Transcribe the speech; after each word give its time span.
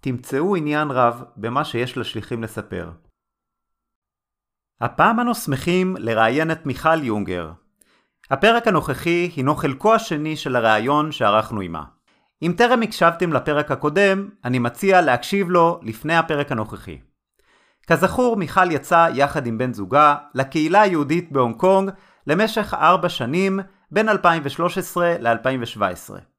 תמצאו 0.00 0.56
עניין 0.56 0.90
רב 0.90 1.22
במה 1.36 1.64
שיש 1.64 1.98
לשליחים 1.98 2.42
לספר. 2.42 2.90
הפעם 4.80 5.20
אנו 5.20 5.34
שמחים 5.34 5.96
לראיין 5.98 6.50
את 6.50 6.66
מיכל 6.66 7.04
יונגר. 7.04 7.50
הפרק 8.30 8.66
הנוכחי 8.66 9.30
הינו 9.36 9.54
חלקו 9.54 9.94
השני 9.94 10.36
של 10.36 10.56
הראיון 10.56 11.12
שערכנו 11.12 11.60
עימה. 11.60 11.84
אם 12.42 12.54
טרם 12.56 12.82
הקשבתם 12.82 13.32
לפרק 13.32 13.70
הקודם, 13.70 14.28
אני 14.44 14.58
מציע 14.58 15.00
להקשיב 15.00 15.50
לו 15.50 15.80
לפני 15.82 16.16
הפרק 16.16 16.52
הנוכחי. 16.52 16.98
כזכור, 17.86 18.36
מיכל 18.36 18.70
יצאה 18.70 19.10
יחד 19.14 19.46
עם 19.46 19.58
בן 19.58 19.72
זוגה 19.72 20.16
לקהילה 20.34 20.80
היהודית 20.80 21.32
בהונג 21.32 21.56
קונג 21.56 21.90
למשך 22.26 22.74
ארבע 22.74 23.08
שנים 23.08 23.60
בין 23.90 24.08
2013 24.08 25.14
ל-2017. 25.20 26.29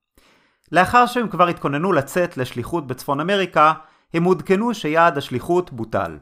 לאחר 0.72 1.05
שהם 1.05 1.27
כבר 1.27 1.47
התכוננו 1.47 1.94
לצאת 1.94 2.38
לשליחות 2.38 2.88
בצפון 2.88 3.19
אמריקה, 3.19 3.73
הם 4.14 4.23
עודכנו 4.23 4.73
שיעד 4.73 5.17
השליחות 5.17 5.72
בוטל. 5.73 6.17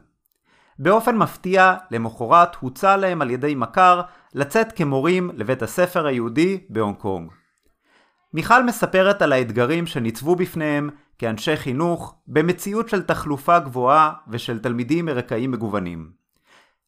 באופן 0.78 1.16
מפתיע, 1.16 1.74
למחרת 1.90 2.56
הוצע 2.60 2.96
להם 2.96 3.22
על 3.22 3.30
ידי 3.30 3.54
מכר 3.54 4.00
לצאת 4.34 4.72
כמורים 4.72 5.30
לבית 5.34 5.62
הספר 5.62 6.06
היהודי 6.06 6.60
בהונג 6.68 6.96
קונג. 6.96 7.30
מיכל 8.34 8.64
מספרת 8.64 9.22
על 9.22 9.32
האתגרים 9.32 9.86
שניצבו 9.86 10.36
בפניהם 10.36 10.90
כאנשי 11.18 11.56
חינוך 11.56 12.14
במציאות 12.26 12.88
של 12.88 13.02
תחלופה 13.02 13.58
גבוהה 13.58 14.12
ושל 14.28 14.58
תלמידים 14.58 15.06
מרקעים 15.06 15.50
מגוונים. 15.50 16.10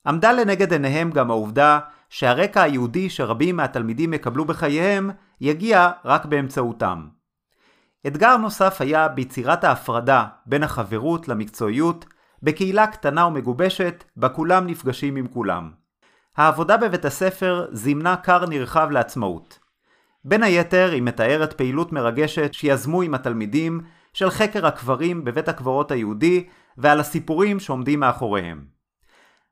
עמדה 0.07 0.33
לנגד 0.33 0.73
עיניהם 0.73 1.11
גם 1.11 1.31
העובדה 1.31 1.79
שהרקע 2.09 2.63
היהודי 2.63 3.11
שרבים 3.11 3.57
מהתלמידים 3.57 4.15
יקבלו 4.15 4.45
בחייהם 4.45 5.11
יגיע 5.41 5.91
רק 6.05 6.25
באמצעותם. 6.25 7.07
אתגר 8.07 8.37
נוסף 8.37 8.81
היה 8.81 9.09
ביצירת 9.09 9.65
ההפרדה 9.65 10.25
בין 10.47 10.63
החברות 10.63 11.29
למקצועיות 11.29 12.05
בקהילה 12.43 12.87
קטנה 12.87 13.27
ומגובשת 13.27 14.05
בה 14.17 14.29
כולם 14.29 14.67
נפגשים 14.67 15.17
עם 15.17 15.27
כולם. 15.27 15.71
העבודה 16.37 16.77
בבית 16.77 17.05
הספר 17.05 17.67
זימנה 17.73 18.17
כר 18.17 18.47
נרחב 18.47 18.91
לעצמאות. 18.91 19.59
בין 20.25 20.43
היתר 20.43 20.91
היא 20.93 21.03
מתארת 21.03 21.53
פעילות 21.53 21.93
מרגשת 21.93 22.55
שיזמו 22.55 23.03
עם 23.03 23.15
התלמידים 23.15 23.81
של 24.13 24.31
חקר 24.31 24.67
הקברים 24.67 25.25
בבית 25.25 25.49
הקברות 25.49 25.91
היהודי 25.91 26.47
ועל 26.79 27.01
הסיפורים 27.01 27.61
שעומדים 27.61 28.01
מאחוריהם. 28.01 28.65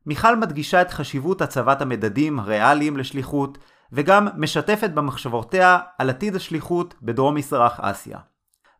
מיכל 0.07 0.37
מדגישה 0.37 0.83
את 0.83 0.91
חשיבות 0.91 1.43
הצבת 1.43 1.83
המדדים 1.83 2.41
הריאליים 2.41 2.97
לשליחות 2.97 3.59
וגם 3.93 4.29
משתפת 4.37 4.91
במחשבותיה 4.91 5.79
על 5.99 6.11
עתיד 6.11 6.37
השליחות 6.37 6.95
בדרום 7.03 7.35
מזרח 7.35 7.81
אסיה. 7.81 8.19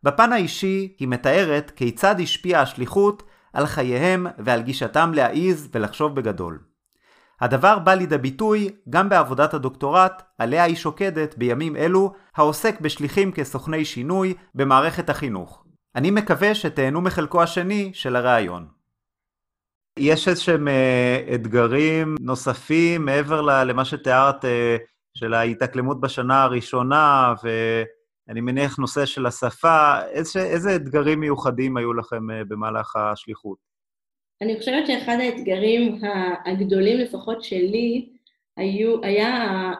בפן 0.03 0.33
האישי 0.33 0.95
היא 0.99 1.07
מתארת 1.07 1.71
כיצד 1.75 2.15
השפיעה 2.19 2.61
השליחות 2.61 3.23
על 3.53 3.65
חייהם 3.65 4.27
ועל 4.37 4.61
גישתם 4.61 5.11
להעיז 5.13 5.69
ולחשוב 5.73 6.15
בגדול. 6.15 6.59
הדבר 7.41 7.79
בא 7.79 7.93
לידי 7.93 8.17
ביטוי 8.17 8.69
גם 8.89 9.09
בעבודת 9.09 9.53
הדוקטורט 9.53 10.23
עליה 10.37 10.63
היא 10.63 10.75
שוקדת 10.75 11.37
בימים 11.37 11.75
אלו 11.75 12.13
העוסק 12.35 12.81
בשליחים 12.81 13.31
כסוכני 13.31 13.85
שינוי 13.85 14.33
במערכת 14.55 15.09
החינוך. 15.09 15.65
אני 15.95 16.11
מקווה 16.11 16.55
שתהנו 16.55 17.01
מחלקו 17.01 17.43
השני 17.43 17.91
של 17.93 18.15
הראיון. 18.15 18.67
יש 19.99 20.27
איזשהם 20.27 20.67
אה, 20.67 21.35
אתגרים 21.35 22.15
נוספים 22.19 23.05
מעבר 23.05 23.41
למה 23.41 23.85
שתיארת 23.85 24.45
אה, 24.45 24.77
של 25.13 25.33
ההתאקלמות 25.33 26.01
בשנה 26.01 26.43
הראשונה, 26.43 27.33
ואני 28.31 28.41
מניח 28.41 28.77
נושא 28.79 29.05
של 29.05 29.25
השפה, 29.25 30.01
איזה, 30.11 30.43
איזה 30.43 30.75
אתגרים 30.75 31.19
מיוחדים 31.19 31.77
היו 31.77 31.93
לכם 31.93 32.31
אה, 32.31 32.43
במהלך 32.43 32.95
השליחות? 32.95 33.57
אני 34.41 34.59
חושבת 34.59 34.87
שאחד 34.87 35.17
האתגרים 35.19 35.99
הגדולים, 36.45 36.97
לפחות 36.97 37.43
שלי, 37.43 38.09
היו, 38.57 39.03
היה 39.03 39.71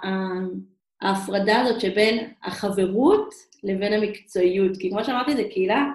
ההפרדה 1.02 1.60
הזאת 1.60 1.82
שבין 1.82 2.34
החברות 2.44 3.34
לבין 3.64 3.94
המקצועיות. 3.94 4.78
כי 4.78 4.90
כמו 4.90 5.04
שאמרתי, 5.04 5.36
זו 5.36 5.44
קהילה 5.52 5.86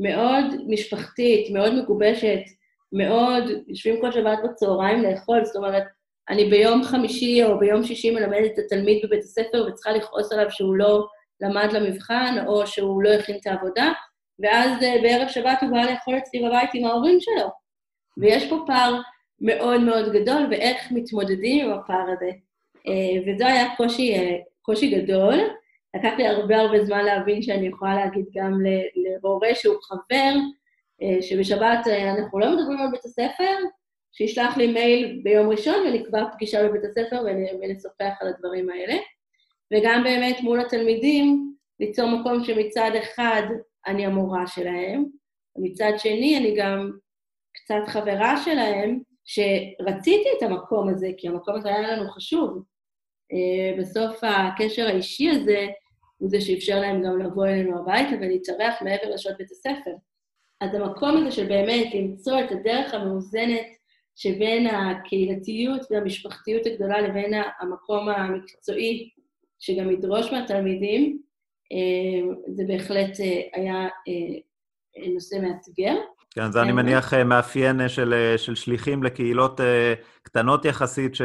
מאוד 0.00 0.44
משפחתית, 0.68 1.50
מאוד 1.50 1.74
מגובשת, 1.74 2.40
מאוד, 2.92 3.44
יושבים 3.68 4.00
כל 4.00 4.12
שבת 4.12 4.38
בצהריים 4.44 5.02
לאכול, 5.02 5.44
זאת 5.44 5.56
אומרת, 5.56 5.84
אני 6.28 6.50
ביום 6.50 6.84
חמישי 6.84 7.44
או 7.44 7.58
ביום 7.58 7.84
שישי 7.84 8.10
מלמדת 8.10 8.52
את 8.54 8.58
התלמיד 8.58 9.02
בבית 9.04 9.22
הספר 9.24 9.66
וצריכה 9.68 9.92
לכעוס 9.92 10.32
עליו 10.32 10.50
שהוא 10.50 10.76
לא 10.76 11.06
למד 11.40 11.72
למבחן 11.72 12.36
או 12.46 12.66
שהוא 12.66 13.02
לא 13.02 13.08
הכין 13.08 13.36
את 13.36 13.46
העבודה, 13.46 13.92
ואז 14.38 14.82
אה, 14.82 14.94
בערב 15.02 15.28
שבת 15.28 15.58
הוא 15.62 15.70
בא 15.70 15.82
לאכול 15.90 16.18
אצלי 16.18 16.46
בבית 16.46 16.70
עם 16.74 16.84
ההורים 16.84 17.20
שלו. 17.20 17.48
ויש 18.18 18.50
פה 18.50 18.64
פער 18.66 19.00
מאוד 19.40 19.80
מאוד 19.80 20.12
גדול, 20.12 20.46
ואיך 20.50 20.92
מתמודדים 20.92 21.66
עם 21.66 21.78
הפער 21.78 22.06
הזה. 22.16 22.30
אה, 22.86 23.22
וזה 23.26 23.46
היה 23.46 23.76
קושי, 23.76 24.14
אה, 24.14 24.36
קושי 24.62 24.90
גדול. 24.90 25.34
לקח 25.96 26.10
לי 26.18 26.26
הרבה 26.26 26.56
הרבה 26.56 26.84
זמן 26.84 27.04
להבין 27.04 27.42
שאני 27.42 27.66
יכולה 27.66 27.94
להגיד 27.94 28.24
גם 28.34 28.60
להורה 29.22 29.54
שהוא 29.54 29.76
חבר, 29.82 30.34
שבשבת 31.20 31.86
אנחנו 31.86 32.38
לא 32.38 32.56
מדברים 32.56 32.78
על 32.78 32.90
בית 32.90 33.04
הספר, 33.04 33.56
שישלח 34.12 34.56
לי 34.56 34.66
מייל 34.66 35.20
ביום 35.22 35.48
ראשון 35.48 35.86
ונקבע 35.86 36.24
פגישה 36.32 36.68
בבית 36.68 36.84
הספר 36.84 37.22
ונשוחח 37.62 38.12
על 38.20 38.28
הדברים 38.28 38.70
האלה. 38.70 38.94
וגם 39.72 40.04
באמת 40.04 40.40
מול 40.40 40.60
התלמידים, 40.60 41.54
ליצור 41.80 42.10
מקום 42.10 42.44
שמצד 42.44 42.90
אחד 43.02 43.42
אני 43.86 44.06
המורה 44.06 44.46
שלהם, 44.46 45.04
ומצד 45.56 45.92
שני 45.98 46.38
אני 46.38 46.54
גם 46.58 46.90
קצת 47.54 47.82
חברה 47.86 48.36
שלהם, 48.44 49.00
שרציתי 49.24 50.28
את 50.38 50.42
המקום 50.42 50.88
הזה, 50.88 51.08
כי 51.16 51.28
המקום 51.28 51.54
הזה 51.56 51.68
היה 51.68 51.80
לנו 51.80 52.10
חשוב. 52.10 52.62
Uh, 53.32 53.80
בסוף 53.80 54.20
הקשר 54.22 54.86
האישי 54.86 55.30
הזה 55.30 55.66
הוא 56.16 56.28
זה 56.30 56.40
שאפשר 56.40 56.80
להם 56.80 57.02
גם 57.02 57.18
לבוא 57.18 57.46
אלינו 57.46 57.78
הביתה 57.78 58.16
ולהתארח 58.16 58.82
מעבר 58.82 59.14
לשעות 59.14 59.36
בית 59.38 59.50
הספר. 59.50 59.90
אז 60.60 60.74
המקום 60.74 61.16
הזה 61.16 61.30
של 61.30 61.46
באמת 61.46 61.94
למצוא 61.94 62.40
את 62.40 62.52
הדרך 62.52 62.94
המאוזנת 62.94 63.66
שבין 64.16 64.66
הקהילתיות 64.66 65.80
והמשפחתיות 65.90 66.66
הגדולה 66.66 67.00
לבין 67.00 67.34
המקום 67.60 68.08
המקצועי 68.08 69.10
שגם 69.58 69.90
ידרוש 69.90 70.32
מהתלמידים, 70.32 71.18
uh, 71.72 72.52
זה 72.54 72.64
בהחלט 72.68 73.16
uh, 73.16 73.58
היה 73.58 73.88
נושא 75.14 75.36
מאתגר. 75.42 75.94
כן, 76.30 76.52
זה 76.52 76.62
אני 76.62 76.72
מניח 76.72 77.14
מאפיין 77.14 77.88
של, 77.88 78.34
של 78.36 78.54
שליחים 78.54 79.02
לקהילות 79.02 79.60
קטנות 80.22 80.64
יחסית, 80.64 81.14
ש, 81.14 81.22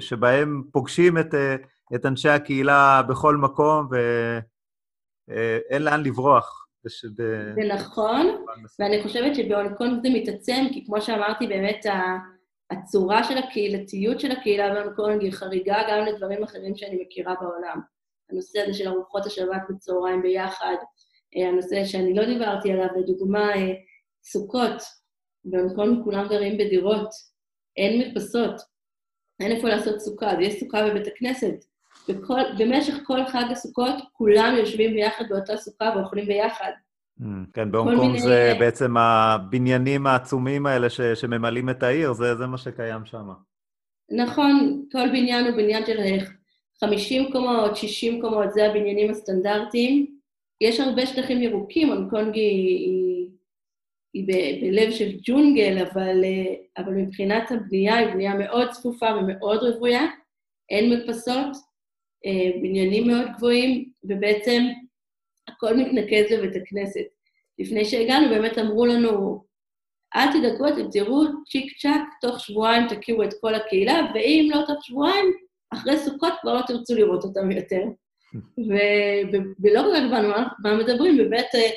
שבהם 0.00 0.62
פוגשים 0.72 1.18
את, 1.18 1.34
את 1.94 2.06
אנשי 2.06 2.28
הקהילה 2.28 3.02
בכל 3.08 3.36
מקום, 3.36 3.88
ואין 5.28 5.82
לאן 5.82 6.02
לברוח. 6.02 6.68
זה 7.16 7.54
נכון, 7.68 8.44
ואני 8.78 9.02
חושבת 9.02 9.34
שבהונג 9.34 10.02
זה 10.02 10.08
מתעצם, 10.14 10.66
כי 10.72 10.84
כמו 10.86 11.00
שאמרתי, 11.00 11.46
באמת 11.46 11.86
הצורה 12.70 13.24
של 13.24 13.38
הקהילתיות 13.38 14.20
של 14.20 14.32
הקהילה 14.32 14.84
בהונג 14.96 15.22
היא 15.22 15.32
חריגה 15.32 15.82
גם 15.90 16.04
לדברים 16.04 16.42
אחרים 16.42 16.76
שאני 16.76 17.02
מכירה 17.02 17.34
בעולם. 17.40 17.80
הנושא 18.30 18.60
הזה 18.60 18.74
של 18.74 18.88
ארוחות 18.88 19.26
השבת 19.26 19.62
בצהריים 19.70 20.22
ביחד, 20.22 20.74
אה, 21.36 21.48
הנושא 21.48 21.84
שאני 21.84 22.14
לא 22.14 22.24
דיברתי 22.24 22.72
עליו, 22.72 22.86
לדוגמה, 22.96 23.50
אה, 23.56 23.72
סוכות, 24.24 24.82
בהונג 25.44 26.04
כולם 26.04 26.28
גרים 26.28 26.58
בדירות, 26.58 27.08
אין 27.76 28.00
מרפסות, 28.00 28.60
אין 29.40 29.52
איפה 29.52 29.68
לעשות 29.68 30.00
סוכה, 30.00 30.30
אז 30.30 30.38
יש 30.40 30.60
סוכה 30.60 30.88
בבית 30.88 31.06
הכנסת. 31.06 31.64
וכל, 32.08 32.40
במשך 32.58 32.94
כל 33.06 33.26
חג 33.26 33.44
הסוכות 33.50 33.94
כולם 34.12 34.54
יושבים 34.58 34.94
ביחד 34.94 35.24
באותה 35.28 35.56
סוכה 35.56 35.92
ואוכלים 35.96 36.26
ביחד. 36.26 36.72
כן, 37.54 37.70
בהונג 37.72 37.98
קונג. 37.98 38.18
זה 38.18 38.52
בעצם 38.58 38.96
הבניינים 38.96 40.06
העצומים 40.06 40.66
האלה 40.66 40.90
ש, 40.90 41.00
שממלאים 41.00 41.70
את 41.70 41.82
העיר, 41.82 42.12
זה, 42.12 42.34
זה 42.34 42.46
מה 42.46 42.58
שקיים 42.58 43.04
שם. 43.04 43.28
נכון, 44.10 44.84
כל 44.92 45.08
בניין 45.08 45.44
הוא 45.46 45.56
בניין 45.56 45.86
של 45.86 45.98
50 46.80 47.32
קומות, 47.32 47.76
60 47.76 48.20
קומות, 48.20 48.52
זה 48.52 48.66
הבניינים 48.66 49.10
הסטנדרטיים. 49.10 50.18
יש 50.60 50.80
הרבה 50.80 51.06
שטחים 51.06 51.42
ירוקים, 51.42 51.88
הונג 51.88 52.10
קונג 52.10 52.34
היא, 52.34 52.78
היא, 52.78 53.28
היא 54.14 54.24
ב, 54.26 54.32
בלב 54.60 54.90
של 54.90 55.10
ג'ונגל, 55.22 55.78
אבל, 55.82 56.24
אבל 56.78 56.92
מבחינת 56.92 57.50
הבנייה 57.50 57.96
היא 57.96 58.14
בנייה 58.14 58.34
מאוד 58.34 58.70
צפופה 58.70 59.06
ומאוד 59.16 59.58
רוויה, 59.62 60.06
אין 60.70 60.90
מרפסות, 60.90 61.56
אה, 62.26 62.60
בניינים 62.62 63.06
מאוד 63.06 63.26
גבוהים, 63.36 63.90
ובעצם 64.04 64.62
הכל 65.58 65.76
מתנקז 65.76 66.32
לבית 66.32 66.56
הכנסת. 66.56 67.04
לפני 67.58 67.84
שהגענו 67.84 68.28
באמת 68.28 68.58
אמרו 68.58 68.86
לנו, 68.86 69.44
אל 70.16 70.32
תדאגו, 70.32 70.68
אתם 70.68 70.90
תראו 70.90 71.22
צ'יק 71.50 71.78
צ'אק, 71.78 72.02
תוך 72.20 72.40
שבועיים 72.40 72.88
תכירו 72.88 73.22
את 73.22 73.34
כל 73.40 73.54
הקהילה, 73.54 74.00
ואם 74.14 74.48
לא 74.54 74.62
תוך 74.66 74.84
שבועיים, 74.84 75.32
אחרי 75.74 75.98
סוכות 75.98 76.32
כבר 76.40 76.54
לא 76.54 76.60
תרצו 76.66 76.94
לראות 76.94 77.24
אותם 77.24 77.50
יותר. 77.50 77.82
ולא 79.62 79.82
כל 79.82 79.90
כך 79.94 80.02
הבנו 80.04 80.28
מה 80.62 80.76
מדברים, 80.76 81.16
באמת, 81.16 81.46
אה, 81.54 81.70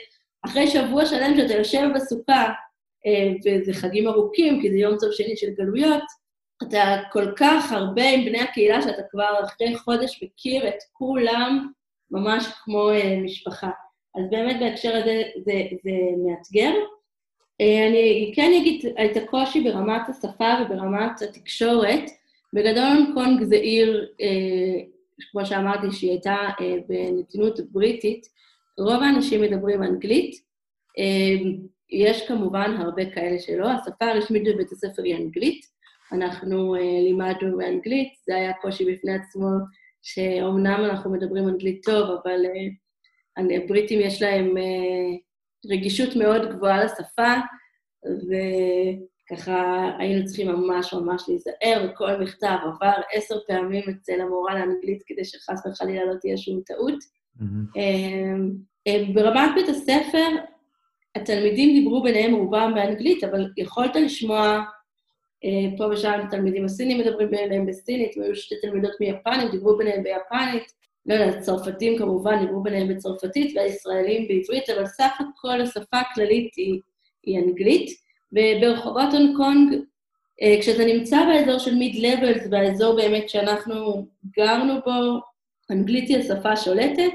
אחרי 0.45 0.67
שבוע 0.67 1.05
שלם 1.05 1.37
שאתה 1.37 1.53
יושב 1.53 1.87
בסוכה, 1.95 2.49
אה, 3.05 3.31
וזה 3.45 3.73
חגים 3.73 4.07
ארוכים, 4.07 4.61
כי 4.61 4.71
זה 4.71 4.77
יום 4.77 4.97
טוב 4.99 5.11
שני 5.11 5.37
של 5.37 5.49
גלויות, 5.57 6.03
אתה 6.63 6.97
כל 7.11 7.31
כך 7.35 7.71
הרבה 7.71 8.09
עם 8.09 8.25
בני 8.25 8.39
הקהילה, 8.39 8.81
שאתה 8.81 9.01
כבר 9.11 9.33
אחרי 9.43 9.77
חודש 9.77 10.23
מכיר 10.23 10.67
את 10.67 10.77
כולם 10.91 11.71
ממש 12.11 12.47
כמו 12.63 12.91
uh, 12.91 13.23
משפחה. 13.23 13.69
אז 14.15 14.23
באמת 14.31 14.59
בהקשר 14.59 14.95
הזה 14.95 15.21
זה, 15.45 15.53
זה 15.83 15.91
מאתגר. 16.25 16.73
Uh, 17.61 17.89
אני 17.89 18.31
כן 18.35 18.51
אגיד 18.61 18.85
את 19.05 19.17
הקושי 19.17 19.61
ברמת 19.63 20.09
השפה 20.09 20.53
וברמת 20.61 21.21
התקשורת. 21.21 22.03
בגדול 22.53 23.11
קונג 23.13 23.43
זה 23.43 23.55
עיר, 23.55 24.07
uh, 24.11 25.25
כמו 25.31 25.45
שאמרתי, 25.45 25.91
שהיא 25.91 26.11
הייתה 26.11 26.37
uh, 26.49 26.63
בנתינות 26.87 27.59
בריטית, 27.71 28.27
רוב 28.79 29.03
האנשים 29.03 29.41
מדברים 29.41 29.83
אנגלית. 29.83 30.35
Uh, 30.99 31.47
יש 31.89 32.27
כמובן 32.27 32.75
הרבה 32.79 33.11
כאלה 33.11 33.39
שלא, 33.39 33.67
השפה 33.67 34.05
הרשמית 34.05 34.43
בבית 34.45 34.71
הספר 34.71 35.03
היא 35.03 35.15
אנגלית. 35.15 35.65
אנחנו 36.11 36.75
uh, 36.75 36.79
לימדנו 36.79 37.57
באנגלית, 37.57 38.13
זה 38.25 38.35
היה 38.35 38.53
קושי 38.53 38.93
בפני 38.93 39.13
עצמו, 39.13 39.47
שאומנם 40.01 40.85
אנחנו 40.85 41.11
מדברים 41.11 41.47
אנגלית 41.47 41.85
טוב, 41.85 42.09
אבל 42.23 42.39
uh, 42.45 43.41
הבריטים 43.55 43.99
יש 43.99 44.21
להם 44.21 44.57
uh, 44.57 45.71
רגישות 45.71 46.15
מאוד 46.15 46.49
גבוהה 46.51 46.83
לשפה, 46.83 47.33
וככה 48.05 49.91
היינו 49.99 50.25
צריכים 50.25 50.47
ממש 50.47 50.93
ממש 50.93 51.23
להיזהר, 51.27 51.89
וכל 51.89 52.17
מכתב 52.21 52.57
עבר 52.63 53.01
עשר 53.13 53.35
פעמים 53.47 53.83
אצל 53.89 54.21
המורה 54.21 54.53
לאנגלית 54.55 55.03
כדי 55.05 55.25
שחס 55.25 55.65
וחלילה 55.65 56.05
לא 56.05 56.13
תהיה 56.21 56.37
שום 56.37 56.61
טעות. 56.65 56.99
Mm-hmm. 57.39 57.79
ברמת 59.13 59.51
בית 59.55 59.69
הספר, 59.69 60.27
התלמידים 61.15 61.79
דיברו 61.79 62.03
ביניהם 62.03 62.33
רובם 62.33 62.71
באנגלית, 62.75 63.23
אבל 63.23 63.49
יכולת 63.57 63.95
לשמוע 63.95 64.39
אה, 64.39 64.61
פה 65.77 65.85
ושם 65.91 66.19
תלמידים 66.31 66.65
הסינים 66.65 66.99
מדברים 66.99 67.31
ביניהם 67.31 67.65
בסינית, 67.65 68.17
והיו 68.17 68.35
שתי 68.35 68.55
תלמידות 68.61 68.91
מיפנים, 68.99 69.47
דיברו 69.51 69.77
ביניהם 69.77 70.03
ביפנית, 70.03 70.73
לא 71.05 71.13
יודעת, 71.13 71.39
צרפתים 71.39 71.97
כמובן 71.97 72.39
דיברו 72.39 72.63
ביניהם 72.63 72.87
בצרפתית, 72.87 73.57
והישראלים 73.57 74.27
בעברית, 74.27 74.69
אבל 74.69 74.85
סך 74.85 75.11
הכל 75.19 75.61
השפה 75.61 75.99
הכללית 75.99 76.55
היא, 76.55 76.79
היא 77.23 77.39
אנגלית. 77.39 78.01
וברחובות 78.33 79.13
הונג 79.13 79.37
קונג, 79.37 79.73
אה, 80.41 80.55
כשאתה 80.61 80.85
נמצא 80.85 81.25
באזור 81.25 81.59
של 81.59 81.75
מיד 81.75 81.95
לבלס, 81.95 82.47
באזור 82.47 82.95
באמת 82.95 83.29
שאנחנו 83.29 84.07
גרנו 84.37 84.73
בו, 84.85 85.19
אנגלית 85.71 86.09
היא 86.09 86.17
השפה 86.17 86.51
השולטת. 86.51 87.13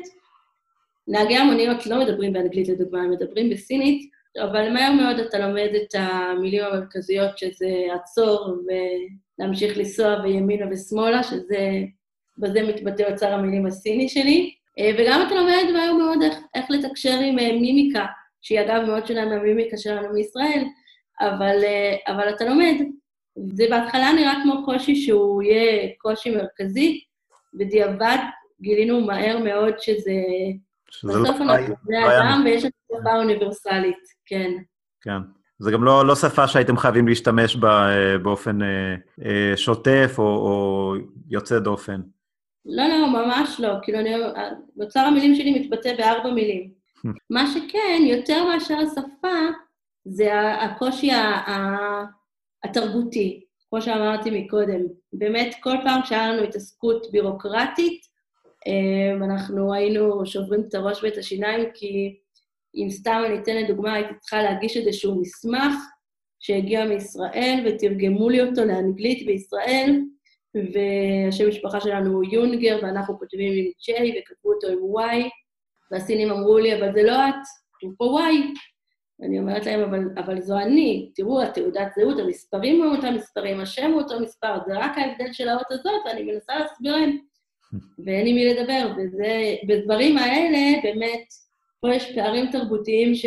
נהגי 1.08 1.37
המוניות 1.37 1.87
לא 1.87 2.00
מדברים 2.00 2.32
באנגלית 2.32 2.69
לדוגמה, 2.69 3.02
הם 3.02 3.11
מדברים 3.11 3.50
בסינית, 3.50 4.11
אבל 4.42 4.72
מהר 4.72 4.92
מאוד 4.92 5.18
אתה 5.18 5.38
לומד 5.38 5.68
את 5.76 5.94
המילים 5.98 6.64
המרכזיות, 6.64 7.38
שזה 7.38 7.86
עצור 7.94 8.56
ולהמשיך 9.38 9.78
לנסוע 9.78 10.22
בימינה 10.22 10.66
ושמאלה, 10.70 11.22
שזה, 11.22 11.70
בזה 12.38 12.62
מתבטא 12.62 13.02
אוצר 13.02 13.32
המילים 13.32 13.66
הסיני 13.66 14.08
שלי. 14.08 14.54
אה, 14.78 14.90
וגם 14.98 15.24
אתה 15.26 15.34
לומד 15.34 15.64
מהר 15.72 15.92
מאוד 15.92 16.22
איך, 16.22 16.38
איך 16.54 16.70
לתקשר 16.70 17.18
עם 17.18 17.38
אה, 17.38 17.52
מימיקה, 17.52 18.06
שהיא 18.42 18.60
אגב 18.60 18.82
מאוד 18.86 19.06
שונה 19.06 19.24
מהמימיקה 19.24 19.76
שלנו 19.76 20.12
מישראל, 20.14 20.64
אבל, 21.20 21.64
אה, 21.64 22.14
אבל 22.14 22.28
אתה 22.28 22.44
לומד. 22.44 22.74
זה 23.54 23.66
בהתחלה 23.70 24.12
נראה 24.12 24.34
כמו 24.42 24.64
קושי 24.64 24.96
שהוא 24.96 25.42
יהיה 25.42 25.88
קושי 25.98 26.30
מרכזי, 26.30 27.00
בדיעבד 27.54 28.18
גילינו 28.60 29.00
מהר 29.00 29.38
מאוד 29.38 29.74
שזה... 29.78 30.12
שזה 30.90 31.12
לא 31.12 31.22
בסוף 31.22 31.40
אנחנו 31.40 31.74
בני 31.84 32.06
אדם 32.06 32.42
ויש 32.44 32.64
לנו 32.64 33.00
שפה 33.00 33.16
אוניברסלית. 33.16 34.02
כן. 34.26 34.50
כן. 35.00 35.18
זה 35.58 35.70
גם 35.70 35.84
לא, 35.84 36.06
לא 36.06 36.14
שפה 36.14 36.48
שהייתם 36.48 36.76
חייבים 36.76 37.08
להשתמש 37.08 37.56
בה 37.56 37.88
אה, 37.88 38.18
באופן 38.18 38.62
אה, 38.62 38.94
אה, 39.24 39.56
שוטף 39.56 40.14
או, 40.18 40.24
או 40.24 40.94
יוצא 41.28 41.58
דופן. 41.58 42.00
לא, 42.66 42.84
לא, 42.88 43.06
ממש 43.06 43.61
לא. 43.61 43.75
כאילו, 43.82 43.99
אני, 43.99 44.14
אוצר 44.80 45.00
המילים 45.00 45.34
שלי 45.34 45.58
מתבטא 45.61 45.96
בארבע 45.96 46.30
מילים. 46.30 46.70
מה 47.30 47.46
שכן, 47.46 48.02
יותר 48.02 48.44
מאשר 48.44 48.78
השפה, 48.78 49.38
זה 50.04 50.30
הקושי 50.61 51.11
התרבותי, 52.64 53.44
כמו 53.70 53.82
שאמרתי 53.82 54.30
מקודם. 54.44 54.80
באמת, 55.12 55.54
כל 55.61 55.76
פעם 55.84 56.00
שהיה 56.04 56.32
לנו 56.32 56.42
התעסקות 56.42 57.06
בירוקרטית, 57.12 58.05
אנחנו 59.25 59.75
היינו 59.75 60.26
שוברים 60.26 60.61
את 60.68 60.75
הראש 60.75 61.04
ואת 61.04 61.18
השיניים, 61.18 61.64
כי 61.75 62.16
אם 62.75 62.90
סתם 62.90 63.23
אני 63.26 63.38
אתן 63.38 63.56
לדוגמה, 63.56 63.94
הייתי 63.94 64.14
צריכה 64.20 64.42
להגיש 64.42 64.76
איזשהו 64.76 65.20
מסמך 65.20 65.75
שהגיע 66.40 66.85
מישראל 66.85 67.64
ותרגמו 67.66 68.28
לי 68.30 68.40
אותו 68.40 68.64
לאנגלית 68.64 69.26
בישראל, 69.26 70.00
והשם 70.54 71.49
משפחה 71.49 71.80
שלנו 71.80 72.12
הוא 72.12 72.25
יונגר, 72.32 72.78
ואנחנו 72.82 73.18
כותבים 73.18 73.52
עם 73.52 73.64
J 73.64 74.00
וכתבו 74.00 74.52
אותו 74.52 74.66
עם 74.66 74.78
Y, 75.06 75.28
והסינים 75.90 76.30
אמרו 76.30 76.58
לי, 76.58 76.78
אבל 76.78 76.92
זה 76.92 77.02
לא 77.02 77.28
את, 77.28 77.35
כתוב 77.73 77.94
פה 77.99 78.18
Y. 78.20 78.58
ואני 79.20 79.38
אומרת 79.38 79.66
להם, 79.66 79.80
אבל, 79.80 80.00
אבל 80.16 80.40
זו 80.40 80.58
אני, 80.58 81.11
תראו, 81.14 81.42
התעודת 81.42 81.88
זהות, 81.99 82.18
המספרים 82.18 82.82
הם 82.82 82.96
אותם 82.96 83.14
מספרים, 83.14 83.61
השם 83.61 83.90
הוא 83.92 84.02
אותו 84.02 84.20
מספר, 84.20 84.58
זה 84.66 84.73
רק 84.78 84.99
ההבדל 84.99 85.32
של 85.32 85.49
האות 85.49 85.70
הזאת, 85.70 86.02
ואני 86.06 86.23
מנסה 86.23 86.58
להסביר 86.58 86.96
להם, 86.96 87.18
ואין 88.04 88.26
עם 88.26 88.35
מי 88.35 88.54
לדבר. 88.54 88.92
וזה, 88.96 89.54
בדברים 89.68 90.18
האלה, 90.18 90.80
באמת, 90.82 91.25
פה 91.80 91.94
יש 91.94 92.14
פערים 92.14 92.50
תרבותיים 92.52 93.14
ש... 93.14 93.26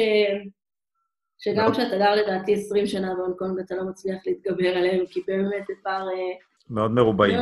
שגם 1.40 1.72
כשאתה 1.72 1.98
גר 1.98 2.16
לדעתי 2.16 2.54
20 2.54 2.88
שנה 2.88 3.16
בהונג 3.16 3.36
קונג 3.36 3.60
אתה 3.60 3.76
לא 3.76 3.84
מצליח 3.84 4.18
להתגבר 4.26 4.78
עליהם, 4.78 5.06
כי 5.06 5.20
באמת 5.28 5.64
זה 5.68 5.74
פער... 5.84 6.08
אה, 6.08 6.34
מאוד 6.70 6.92
מרובעים. 6.92 7.40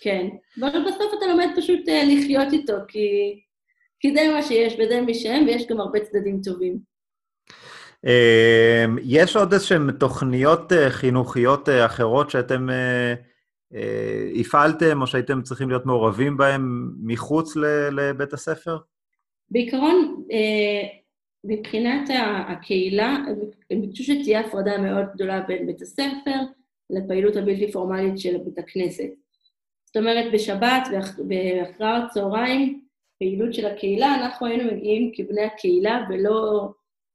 כן. 0.00 0.26
אבל 0.60 0.84
בסוף 0.86 1.14
אתה 1.18 1.26
לומד 1.26 1.48
פשוט 1.56 1.88
אה, 1.88 2.02
לחיות 2.04 2.52
איתו, 2.52 2.76
כי, 2.88 3.08
כי 4.00 4.14
זה 4.14 4.20
מה 4.34 4.42
שיש 4.42 4.76
וזה 4.78 5.00
מי 5.00 5.14
שהם, 5.14 5.46
ויש 5.46 5.66
גם 5.66 5.80
הרבה 5.80 6.00
צדדים 6.00 6.40
טובים. 6.44 6.78
אמ, 8.04 8.96
יש 9.02 9.36
עוד 9.36 9.52
איזשהן 9.52 9.90
תוכניות 9.90 10.72
אה, 10.72 10.90
חינוכיות 10.90 11.68
אחרות 11.68 12.30
שאתם 12.30 12.68
הפעלתם, 14.40 15.02
או 15.02 15.06
שהייתם 15.06 15.42
צריכים 15.42 15.68
להיות 15.68 15.86
מעורבים 15.86 16.36
בהן 16.36 16.62
מחוץ 17.02 17.56
לבית 17.92 18.32
הספר? 18.32 18.78
בעיקרון, 19.50 20.24
אה, 20.32 20.88
מבחינת 21.44 22.10
הקהילה, 22.48 23.16
הם 23.70 23.80
ביקשו 23.80 24.02
שתהיה 24.02 24.40
הפרדה 24.40 24.78
מאוד 24.78 25.04
גדולה 25.14 25.40
בין 25.40 25.66
בית 25.66 25.82
הספר 25.82 26.40
לפעילות 26.90 27.36
הבלתי 27.36 27.72
פורמלית 27.72 28.18
של 28.18 28.36
בית 28.38 28.58
הכנסת. 28.58 29.10
זאת 29.86 29.96
אומרת, 29.96 30.32
בשבת 30.32 30.88
ואחרי 31.28 31.86
הצהריים, 31.86 32.80
פעילות 33.18 33.54
של 33.54 33.66
הקהילה, 33.66 34.14
אנחנו 34.14 34.46
היינו 34.46 34.72
מגיעים 34.72 35.12
כבני 35.14 35.42
הקהילה 35.42 36.06
ולא, 36.10 36.68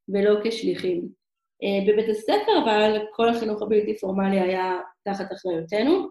ולא 0.10 0.40
כשליחים. 0.44 1.08
אה, 1.64 1.94
בבית 1.94 2.10
הספר, 2.10 2.64
אבל 2.64 2.98
כל 3.12 3.30
החינוך 3.30 3.62
הבלתי 3.62 3.98
פורמלי 3.98 4.40
היה 4.40 4.80
תחת 5.04 5.32
אחריותנו, 5.32 6.10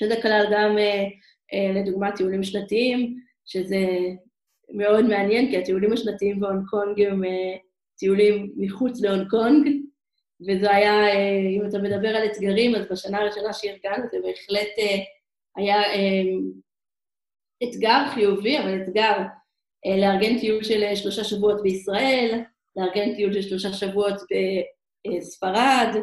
שזה 0.00 0.22
כלל 0.22 0.44
גם, 0.52 0.78
אה, 0.78 1.04
אה, 1.52 1.72
לדוגמה, 1.80 2.16
טיולים 2.16 2.42
שנתיים, 2.42 3.16
שזה 3.46 3.86
מאוד 4.74 5.04
מעניין, 5.04 5.50
כי 5.50 5.56
הטיולים 5.56 5.92
השנתיים 5.92 6.40
בהונג 6.40 6.66
קונג 6.66 7.00
הם 7.00 7.22
טיולים 7.98 8.52
מחוץ 8.56 9.00
להונג 9.00 9.30
קונג, 9.30 9.68
וזה 10.48 10.70
היה, 10.70 11.12
אם 11.56 11.66
אתה 11.68 11.78
מדבר 11.78 12.08
על 12.08 12.26
אתגרים, 12.26 12.74
אז 12.74 12.86
בשנה 12.90 13.18
הראשונה 13.18 13.52
שארגנו 13.52 14.04
זה 14.12 14.18
בהחלט 14.22 14.68
היה 15.56 15.82
אתגר 17.64 18.08
חיובי, 18.14 18.58
אבל 18.58 18.82
אתגר 18.82 19.16
לארגן 19.86 20.38
טיול 20.38 20.62
של 20.62 20.94
שלושה 20.94 21.24
שבועות 21.24 21.62
בישראל, 21.62 22.42
לארגן 22.76 23.14
טיול 23.14 23.32
של 23.32 23.42
שלושה 23.42 23.72
שבועות 23.72 24.20
בספרד, 25.06 25.94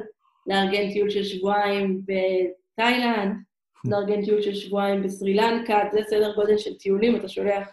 לארגן 0.47 0.91
טיול 0.93 1.09
של 1.09 1.23
שבועיים 1.23 2.01
בתאילנד, 2.05 3.46
לארגן 3.85 4.25
טיול 4.25 4.41
של 4.41 4.55
שבועיים 4.55 5.03
בסרי 5.03 5.33
לנקה, 5.33 5.79
זה 5.91 5.99
סדר 6.09 6.35
גודל 6.35 6.57
של 6.57 6.77
טיולים, 6.77 7.15
אתה 7.15 7.27
שולח 7.27 7.67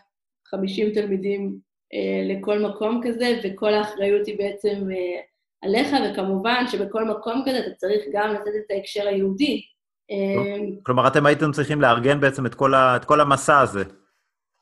50 0.47 0.93
תלמידים 0.93 1.59
אה, 1.95 2.35
לכל 2.35 2.59
מקום 2.59 3.01
כזה, 3.05 3.41
וכל 3.45 3.75
האחריות 3.75 4.27
היא 4.27 4.39
בעצם 4.39 4.91
אה, 4.91 5.21
עליך, 5.63 5.89
וכמובן 6.05 6.65
שבכל 6.69 7.05
מקום 7.05 7.43
כזה 7.47 7.59
אתה 7.59 7.71
צריך 7.77 8.05
גם 8.13 8.35
לתת 8.35 8.53
את 8.67 8.71
ההקשר 8.71 9.09
היהודי. 9.09 9.63
אה, 10.11 10.57
כלומר, 10.83 11.07
אתם 11.09 11.27
הייתם 11.27 11.53
צריכים 11.53 11.81
לארגן 11.81 12.21
בעצם 12.21 12.47
את 12.47 12.55
כל, 12.55 12.75
ה, 12.75 12.97
את 12.97 13.05
כל 13.05 13.21
המסע 13.21 13.61
הזה. 13.61 13.85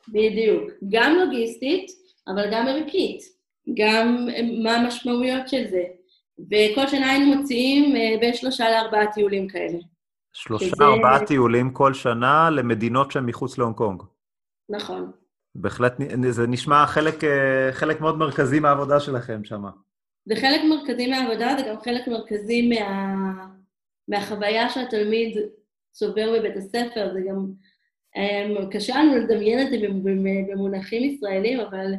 בדיוק. 0.08 0.70
גם 0.88 1.14
לוגיסטית, 1.14 1.90
אבל 2.28 2.44
גם 2.52 2.68
ערכית. 2.68 3.22
גם 3.74 4.28
מה 4.62 4.76
המשמעויות 4.76 5.48
של 5.48 5.64
זה. 5.68 5.82
וכל 6.50 6.86
שנה 6.86 7.10
היינו 7.10 7.34
מוציאים 7.34 7.96
אה, 7.96 8.16
בין 8.20 8.34
שלושה 8.34 8.70
לארבעה 8.70 9.12
טיולים 9.12 9.48
כאלה. 9.48 9.78
שלושה. 10.32 10.66
ארבעה 10.80 11.26
טיולים 11.26 11.70
כל 11.70 11.94
שנה 11.94 12.50
למדינות 12.50 13.10
שהן 13.10 13.26
מחוץ 13.26 13.58
להונג 13.58 13.76
קונג. 13.76 14.02
נכון. 14.68 15.10
בהחלט, 15.54 15.94
זה 16.30 16.46
נשמע 16.46 16.86
חלק, 16.86 17.24
אה, 17.24 17.72
חלק 17.72 18.00
מאוד 18.00 18.18
מרכזי 18.18 18.60
מהעבודה 18.60 19.00
שלכם 19.00 19.44
שם. 19.44 19.62
זה 20.24 20.34
חלק 20.36 20.60
מרכזי 20.68 21.06
מהעבודה, 21.06 21.54
זה 21.58 21.64
גם 21.68 21.80
חלק 21.80 22.08
מרכזי 22.08 22.68
מה... 22.68 23.46
מהחוויה 24.08 24.70
שהתלמיד 24.70 25.38
צובר 25.92 26.38
בבית 26.38 26.56
הספר, 26.56 27.12
זה 27.12 27.20
גם... 27.28 27.46
אה, 28.16 28.66
קשה 28.70 28.96
לנו 28.98 29.16
לדמיין 29.16 29.66
את 29.66 29.70
זה 29.70 29.76
במונחים 30.52 31.02
ישראלים, 31.02 31.60
אבל 31.60 31.92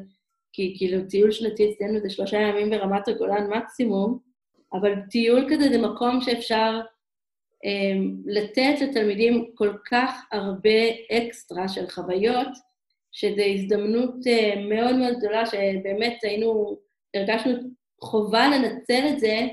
כי 0.53 0.75
כאילו 0.77 1.07
טיול 1.09 1.31
שנתי 1.31 1.71
אצלנו 1.71 1.99
זה 1.99 2.09
שלושה 2.09 2.37
ימים 2.37 2.69
ברמת 2.69 3.07
הגולן 3.07 3.47
מקסימום, 3.49 4.19
אבל 4.73 4.93
טיול 5.09 5.47
כזה 5.49 5.69
זה 5.69 5.77
מקום 5.77 6.21
שאפשר 6.21 6.81
לתת 8.25 8.82
לתלמידים 8.82 9.46
כל 9.55 9.74
כך 9.91 10.25
הרבה 10.32 10.89
אקסטרה 11.12 11.67
של 11.67 11.88
חוויות, 11.88 12.48
שזו 13.12 13.41
הזדמנות 13.41 14.15
uh, 14.15 14.60
מאוד 14.60 14.96
מאוד 14.96 15.17
גדולה, 15.17 15.46
שבאמת 15.46 16.17
היינו, 16.24 16.77
הרגשנו 17.15 17.53
חובה 18.01 18.48
לנצל 18.48 19.03
את 19.13 19.20
זה 19.20 19.48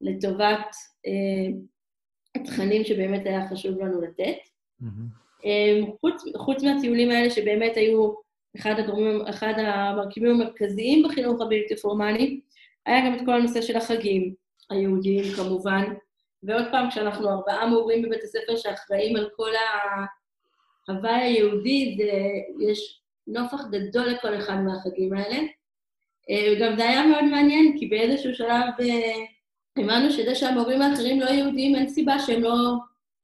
לטובת 0.00 0.66
uh, 1.06 1.54
התכנים 2.34 2.84
שבאמת 2.84 3.26
היה 3.26 3.48
חשוב 3.48 3.80
לנו 3.80 4.00
לתת. 4.00 4.36
Mm-hmm. 4.82 5.20
Um, 5.40 5.90
חוץ, 6.00 6.22
חוץ 6.36 6.62
מהטיולים 6.62 7.10
האלה 7.10 7.30
שבאמת 7.30 7.76
היו 7.76 8.12
אחד, 8.56 8.74
הגורמים, 8.78 9.20
אחד 9.26 9.54
המרכיבים 9.56 10.30
המרכזיים 10.30 11.02
בחינוך 11.02 11.40
הבלתי 11.40 11.76
פורמלי, 11.76 12.40
היה 12.86 13.06
גם 13.06 13.14
את 13.14 13.20
כל 13.24 13.32
הנושא 13.32 13.62
של 13.62 13.76
החגים 13.76 14.34
היהודיים 14.70 15.24
כמובן. 15.36 15.84
ועוד 16.42 16.64
פעם, 16.70 16.90
כשאנחנו 16.90 17.30
ארבעה 17.30 17.66
מורים 17.66 18.02
בבית 18.02 18.22
הספר 18.22 18.56
שאחראים 18.56 19.16
על 19.16 19.28
כל 19.36 19.50
ההוואי 20.88 21.12
היהודי, 21.12 21.96
זה, 21.98 22.10
יש 22.66 23.00
נופח 23.26 23.60
גדול 23.70 24.06
לכל 24.06 24.38
אחד 24.38 24.56
מהחגים 24.56 25.12
האלה. 25.12 25.38
וגם 26.56 26.76
זה 26.76 26.88
היה 26.88 27.06
מאוד 27.06 27.24
מעניין, 27.24 27.76
כי 27.78 27.86
באיזשהו 27.86 28.34
שלב 28.34 28.68
אה, 28.80 29.24
הבנו 29.76 30.10
שזה 30.10 30.34
שהמורים 30.34 30.82
האחרים 30.82 31.20
לא 31.20 31.26
יהודים, 31.26 31.74
אין 31.74 31.88
סיבה 31.88 32.18
שהם 32.18 32.42
לא 32.42 32.56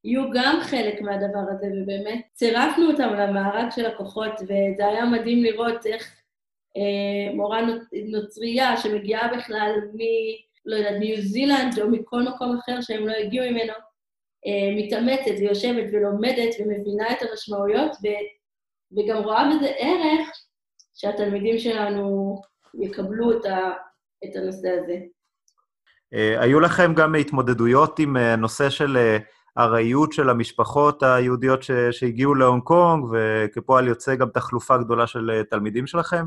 יהיו 0.03 0.31
גם 0.33 0.59
חלק 0.61 1.01
מהדבר 1.01 1.43
הזה, 1.49 1.67
ובאמת 1.67 2.21
צירפנו 2.33 2.91
אותם 2.91 3.13
למארג 3.13 3.69
של 3.75 3.85
הכוחות, 3.85 4.33
וזה 4.41 4.87
היה 4.87 5.05
מדהים 5.05 5.43
לראות 5.43 5.85
איך 5.85 6.21
אה, 6.77 7.35
מורה 7.35 7.59
נוצרייה 8.05 8.77
שמגיעה 8.77 9.37
בכלל 9.37 9.71
מ... 9.93 9.99
לא 10.67 10.75
יודעת, 10.75 10.99
ניו 10.99 11.21
זילנד 11.21 11.79
או 11.79 11.89
מכל 11.89 12.23
מקום 12.23 12.57
אחר 12.59 12.81
שהם 12.81 13.07
לא 13.07 13.13
הגיעו 13.13 13.45
ממנו, 13.51 13.73
אה, 14.47 14.75
מתאמצת 14.75 15.39
ויושבת 15.39 15.85
ולומדת 15.93 16.55
ומבינה 16.59 17.11
את 17.11 17.17
המשמעויות, 17.21 17.91
ו, 17.91 18.07
וגם 18.97 19.23
רואה 19.23 19.49
בזה 19.49 19.71
ערך 19.77 20.29
שהתלמידים 20.93 21.57
שלנו 21.57 22.35
יקבלו 22.81 23.31
את, 23.31 23.45
ה, 23.45 23.57
את 24.23 24.35
הנושא 24.35 24.69
הזה. 24.69 24.97
אה, 26.13 26.41
היו 26.41 26.59
לכם 26.59 26.93
גם 26.93 27.15
התמודדויות 27.15 27.99
עם 27.99 28.17
הנושא 28.17 28.63
אה, 28.63 28.69
של 28.69 28.97
ארעיות 29.57 30.13
של 30.13 30.29
המשפחות 30.29 31.03
היהודיות 31.03 31.63
ש, 31.63 31.71
שהגיעו 31.91 32.35
להונג 32.35 32.63
קונג, 32.63 33.05
וכפועל 33.11 33.87
יוצא 33.87 34.15
גם 34.15 34.29
תחלופה 34.29 34.77
גדולה 34.77 35.07
של 35.07 35.41
תלמידים 35.49 35.87
שלכם? 35.87 36.25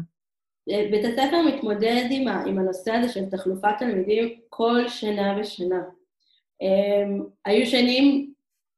אה, 0.70 0.88
בית 0.90 1.04
הספר 1.04 1.42
מתמודד 1.46 2.04
עם, 2.10 2.28
ה, 2.28 2.44
עם 2.46 2.58
הנושא 2.58 2.92
הזה 2.92 3.12
של 3.12 3.30
תחלופת 3.30 3.72
תלמידים 3.78 4.40
כל 4.48 4.88
שנה 4.88 5.36
ושנה. 5.40 5.82
Um, 6.62 7.22
היו 7.44 7.66
שנים 7.66 8.32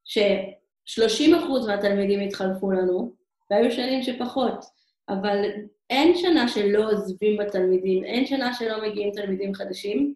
ש-30% 0.05 1.67
מהתלמידים 1.67 2.21
התחלפו 2.21 2.71
לנו, 2.71 3.13
והיו 3.51 3.73
שנים 3.73 4.03
שפחות, 4.03 4.65
אבל 5.09 5.45
אין 5.91 6.17
שנה 6.17 6.49
שלא 6.49 6.91
עוזבים 6.91 7.37
בתלמידים, 7.37 8.05
אין 8.05 8.27
שנה 8.27 8.55
שלא 8.55 8.89
מגיעים 8.89 9.11
תלמידים 9.15 9.55
חדשים, 9.55 10.15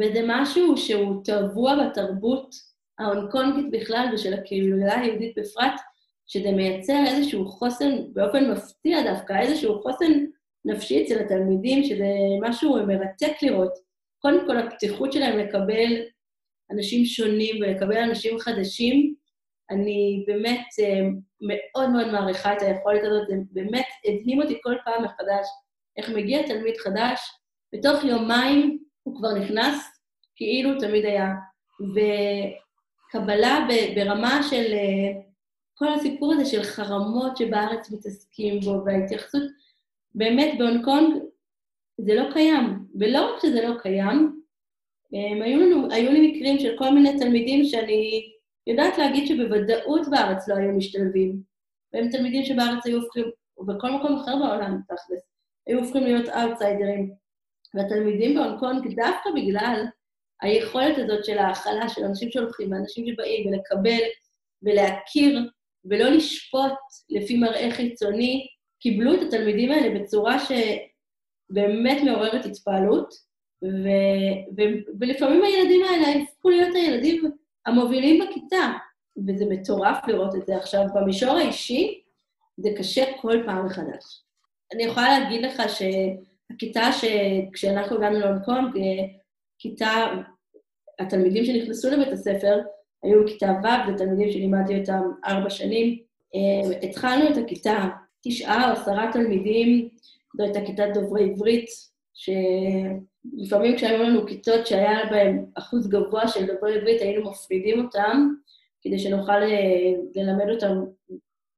וזה 0.00 0.20
משהו 0.26 0.76
שהוא 0.76 1.24
טבוע 1.24 1.74
בתרבות 1.84 2.54
ההונג 2.98 3.30
קונגית 3.30 3.70
בכלל 3.70 4.06
ושל 4.14 4.34
הקהילה 4.34 5.00
היהודית 5.00 5.38
בפרט, 5.38 5.80
שזה 6.26 6.52
מייצר 6.52 7.04
איזשהו 7.06 7.46
חוסן, 7.46 7.96
באופן 8.12 8.50
מפתיע 8.50 9.12
דווקא, 9.12 9.40
איזשהו 9.40 9.82
חוסן 9.82 10.12
נפשי 10.68 11.04
אצל 11.04 11.18
התלמידים, 11.18 11.84
שזה 11.84 12.06
משהו 12.40 12.86
מרתק 12.86 13.42
לראות. 13.42 13.72
קודם 14.18 14.46
כל, 14.46 14.58
הפתיחות 14.58 15.12
שלהם 15.12 15.38
לקבל 15.38 16.02
אנשים 16.70 17.04
שונים 17.04 17.62
ולקבל 17.62 17.96
אנשים 17.96 18.38
חדשים, 18.38 19.14
אני 19.70 20.24
באמת 20.26 20.66
אה, 20.82 21.08
מאוד 21.40 21.90
מאוד 21.90 22.06
מעריכה 22.12 22.52
את 22.52 22.62
היכולת 22.62 23.00
הזאת, 23.04 23.28
זה 23.28 23.34
באמת 23.52 23.86
הדהים 24.04 24.42
אותי 24.42 24.58
כל 24.62 24.74
פעם 24.84 25.04
מחדש, 25.04 25.46
איך 25.96 26.10
מגיע 26.10 26.46
תלמיד 26.46 26.76
חדש, 26.76 27.20
בתוך 27.74 28.04
יומיים 28.04 28.78
הוא 29.02 29.16
כבר 29.16 29.34
נכנס 29.34 29.76
כאילו 30.36 30.80
תמיד 30.80 31.04
היה. 31.04 31.32
ו... 31.94 32.00
קבלה 33.10 33.66
ברמה 33.94 34.42
של 34.50 34.72
אה, 34.72 35.20
כל 35.74 35.92
הסיפור 35.92 36.32
הזה 36.32 36.44
של 36.44 36.62
חרמות 36.62 37.36
שבארץ 37.36 37.90
מתעסקים 37.90 38.60
בו, 38.60 38.82
וההתייחסות, 38.86 39.42
באמת 40.18 40.58
בהונג 40.58 40.84
קונג 40.84 41.22
זה 42.00 42.14
לא 42.14 42.32
קיים. 42.32 42.64
ולא 43.00 43.34
רק 43.34 43.42
שזה 43.42 43.68
לא 43.68 43.74
קיים, 43.82 44.42
הם, 45.12 45.42
היו, 45.42 45.60
לנו, 45.60 45.88
היו 45.90 46.12
לי 46.12 46.32
מקרים 46.32 46.58
של 46.58 46.78
כל 46.78 46.94
מיני 46.94 47.18
תלמידים 47.18 47.64
שאני 47.64 48.32
יודעת 48.66 48.98
להגיד 48.98 49.26
שבוודאות 49.26 50.08
בארץ 50.10 50.48
לא 50.48 50.54
היו 50.54 50.72
משתלבים. 50.72 51.42
והם 51.92 52.08
תלמידים 52.08 52.44
שבארץ 52.44 52.86
היו 52.86 53.00
הופכים, 53.00 53.24
ובכל 53.58 53.90
מקום 53.90 54.16
אחר 54.16 54.36
בעולם, 54.36 54.80
תכלס, 54.88 55.20
היו 55.66 55.78
הופכים 55.78 56.02
להיות 56.02 56.28
אאוטסיידרים. 56.28 57.10
והתלמידים 57.74 58.34
בהונג 58.34 58.58
קונג, 58.58 58.86
דווקא 58.86 59.30
בגלל 59.36 59.84
היכולת 60.42 60.98
הזאת 60.98 61.24
של 61.24 61.38
ההכלה 61.38 61.88
של 61.88 62.04
אנשים 62.04 62.30
שהולכים 62.30 62.72
ואנשים 62.72 63.06
שבאים 63.06 63.46
ולקבל 63.46 64.02
ולהכיר 64.62 65.38
ולא 65.84 66.08
לשפוט 66.08 66.78
לפי 67.10 67.38
מראה 67.38 67.68
חיצוני, 67.70 68.46
קיבלו 68.80 69.14
את 69.14 69.22
התלמידים 69.22 69.72
האלה 69.72 70.00
בצורה 70.00 70.36
שבאמת 70.38 72.02
מעוררת 72.02 72.44
התפעלות, 72.44 73.14
ו... 73.64 73.88
ו... 74.56 74.62
ולפעמים 75.00 75.42
הילדים 75.44 75.82
האלה 75.84 76.22
הפכו 76.22 76.50
להיות 76.50 76.74
הילדים 76.74 77.30
המובילים 77.66 78.24
בכיתה, 78.24 78.72
וזה 79.26 79.44
מטורף 79.48 79.98
לראות 80.08 80.34
את 80.34 80.46
זה. 80.46 80.56
עכשיו, 80.56 80.82
במישור 80.94 81.30
האישי, 81.30 82.00
זה 82.56 82.70
קשה 82.78 83.04
כל 83.20 83.42
פעם 83.46 83.66
מחדש. 83.66 84.22
אני 84.74 84.82
יכולה 84.82 85.18
להגיד 85.18 85.44
לך 85.44 85.62
ש... 85.68 85.82
הכיתה 86.50 86.90
שכשאנחנו 86.92 87.96
הגענו 87.96 88.18
להונג 88.18 88.44
קונג, 88.44 88.78
כיתה, 89.58 90.06
התלמידים 90.98 91.44
שנכנסו 91.44 91.90
לבית 91.90 92.12
הספר 92.12 92.60
היו 93.02 93.24
בכיתה 93.24 93.52
ו', 93.62 93.92
ותלמידים 93.92 94.32
שלימדתי 94.32 94.80
אותם 94.80 95.02
ארבע 95.24 95.50
שנים. 95.50 95.98
התחלנו 96.82 97.30
את 97.30 97.36
הכיתה, 97.36 97.88
תשעה 98.24 98.68
או 98.68 98.72
עשרה 98.72 99.10
תלמידים, 99.12 99.88
זו 100.36 100.44
הייתה 100.44 100.60
כיתת 100.66 100.88
דוברי 100.94 101.30
עברית, 101.30 101.66
שלפעמים 102.14 103.76
כשהיו 103.76 104.02
לנו 104.02 104.26
כיתות 104.26 104.66
שהיה 104.66 104.98
בהן 105.10 105.44
אחוז 105.54 105.88
גבוה 105.88 106.28
של 106.28 106.46
דוברי 106.46 106.78
עברית, 106.78 107.00
היינו 107.00 107.30
מפרידים 107.30 107.84
אותם, 107.84 108.28
כדי 108.82 108.98
שנוכל 108.98 109.38
ללמד 110.14 110.50
אותם 110.50 110.84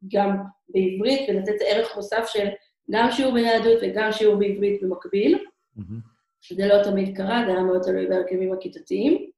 גם 0.09 0.37
בעברית 0.69 1.29
ולתת 1.29 1.63
ערך 1.67 1.97
מוסף 1.97 2.25
של 2.27 2.49
גם 2.91 3.11
שיעור 3.11 3.33
ביהדות 3.33 3.79
וגם 3.83 4.13
שיעור 4.13 4.37
בעברית 4.37 4.83
במקביל. 4.83 5.39
Mm-hmm. 5.79 6.55
זה 6.55 6.67
לא 6.67 6.85
תמיד 6.85 7.17
קרה, 7.17 7.43
זה 7.47 7.53
היה 7.53 7.63
מאוד 7.63 7.83
תלוי 7.83 8.07
בהרכבים 8.07 8.53
הכיתתיים. 8.53 9.31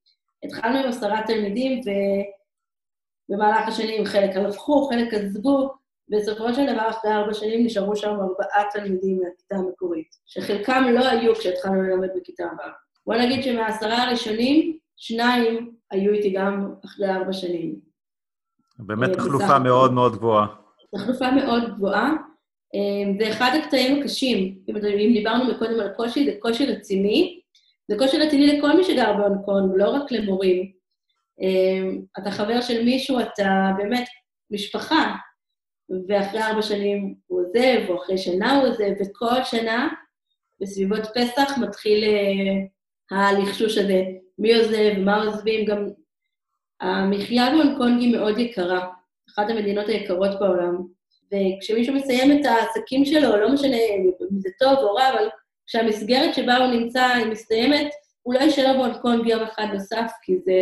התחלנו 0.45 0.79
עם 0.79 0.88
עשרה 0.88 1.23
תלמידים, 1.26 1.81
ובמהלך 3.29 3.69
השנים 3.69 4.05
חלק 4.05 4.37
הלכו, 4.37 4.88
חלק 4.88 5.14
עזבו, 5.14 5.71
בסופו 6.09 6.54
של 6.54 6.66
דבר, 6.73 6.90
אחרי 6.90 7.12
ארבע 7.12 7.35
שנים 7.35 7.66
נשארו 7.66 7.97
שם 7.97 8.09
ארבעה 8.09 8.71
תלמידים 8.73 9.21
מהכיתה 9.23 9.56
המקורית, 9.56 10.09
שחלקם 10.26 10.85
לא 10.94 11.09
היו 11.09 11.35
כשהתחלנו 11.35 11.82
ללמד 11.82 12.09
בכיתה 12.16 12.44
הבאה. 12.52 12.73
בוא 13.06 13.14
נגיד 13.14 13.44
שמהעשרה 13.44 14.02
הראשונים, 14.02 14.78
שניים 14.97 15.75
היו 15.90 16.12
איתי 16.12 16.30
גם 16.30 16.75
אחרי 16.85 17.11
ארבע 17.11 17.32
שנים. 17.32 17.80
באמת 18.78 19.09
אה, 19.09 19.14
תחלופה 19.14 19.59
מאוד 19.59 19.92
מאוד 19.92 20.16
גבוהה. 20.16 20.47
תחלופה 20.97 21.30
מאוד 21.30 21.75
גבוהה. 21.75 22.12
אה, 22.75 23.12
זה 23.18 23.30
אחד 23.30 23.50
הקטעים 23.62 24.00
הקשים. 24.00 24.59
אם 24.68 25.12
דיברנו 25.12 25.44
מקודם 25.44 25.80
על 25.80 25.88
קושי, 25.88 26.25
זה 26.25 26.32
קושי 26.40 26.66
רציני. 26.66 27.40
זה 27.88 27.99
קושי 27.99 28.18
רציני 28.18 28.47
לכל 28.47 28.76
מי 28.76 28.85
שגר 28.85 29.12
בהונג 29.12 29.44
קונג, 29.44 29.73
לא 29.76 29.90
רק 29.90 30.12
למורים. 30.12 30.73
אה, 31.42 31.90
אתה 32.18 32.30
חבר 32.30 32.61
של 32.61 32.85
מישהו, 32.85 33.21
אתה 33.21 33.71
באמת 33.76 34.04
משפחה, 34.50 35.14
ואחרי 36.08 36.42
ארבע 36.42 36.62
שנים 36.62 37.14
הוא 37.26 37.40
עוזב, 37.40 37.88
או 37.88 38.02
אחרי 38.02 38.18
שנה 38.18 38.58
הוא 38.58 38.68
עוזב, 38.68 38.90
וכל 39.00 39.44
שנה, 39.44 39.88
בסביבות 40.61 41.02
פסח, 41.14 41.58
מתחיל 41.58 42.04
הלחשוש 43.11 43.78
הזה, 43.78 44.02
מי 44.38 44.54
עוזב, 44.54 44.99
מה 44.99 45.22
עוזבים, 45.22 45.64
גם 45.64 45.88
המחיה 46.80 47.50
בהונג 47.50 47.76
קונג 47.76 48.00
היא 48.00 48.16
מאוד 48.16 48.38
יקרה, 48.38 48.88
אחת 49.30 49.50
המדינות 49.50 49.88
היקרות 49.88 50.40
בעולם. 50.40 50.76
וכשמישהו 51.32 51.94
מסיים 51.94 52.40
את 52.40 52.46
העסקים 52.46 53.04
שלו, 53.04 53.37
לא 53.37 53.52
משנה 53.52 53.76
אם 53.76 54.11
זה 54.38 54.49
טוב 54.58 54.78
או 54.78 54.94
רע, 54.94 55.08
אבל 55.08 55.28
כשהמסגרת 55.66 56.34
שבה 56.34 56.56
הוא 56.56 56.72
נמצא 56.72 57.04
היא 57.04 57.26
מסתיימת, 57.26 57.87
הוא 58.22 58.34
לא 58.34 58.38
יישאר 58.38 58.72
בהונג 58.76 58.96
קונג 58.96 59.26
יום 59.26 59.42
אחד 59.42 59.66
נוסף, 59.72 60.11
כי 60.22 60.38
זה, 60.38 60.52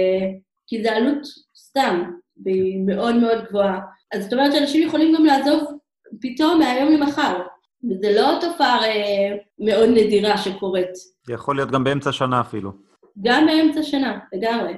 כי 0.67 0.83
זה 0.83 0.93
עלות 0.93 1.23
סתם, 1.57 2.11
והיא 2.45 2.81
מאוד 2.87 3.15
מאוד 3.15 3.45
גבוהה. 3.45 3.81
אז 4.13 4.23
זאת 4.23 4.33
אומרת 4.33 4.53
שאנשים 4.53 4.89
יכולים 4.89 5.15
גם 5.15 5.25
לעזוב 5.25 5.65
פתאום 6.21 6.59
מהיום 6.59 6.93
למחר, 6.93 7.43
וזה 7.91 8.13
לא 8.17 8.39
תופעה 8.41 8.85
אה, 8.85 9.37
מאוד 9.59 9.89
נדירה 9.89 10.39
שקורית. 10.39 10.95
זה 11.27 11.33
יכול 11.33 11.57
להיות 11.57 11.71
גם 11.71 11.85
באמצע 11.85 12.13
שנה 12.13 12.41
אפילו. 12.41 12.73
גם 13.23 13.47
באמצע 13.47 13.83
שנה, 13.83 14.19
לגמרי. 14.33 14.75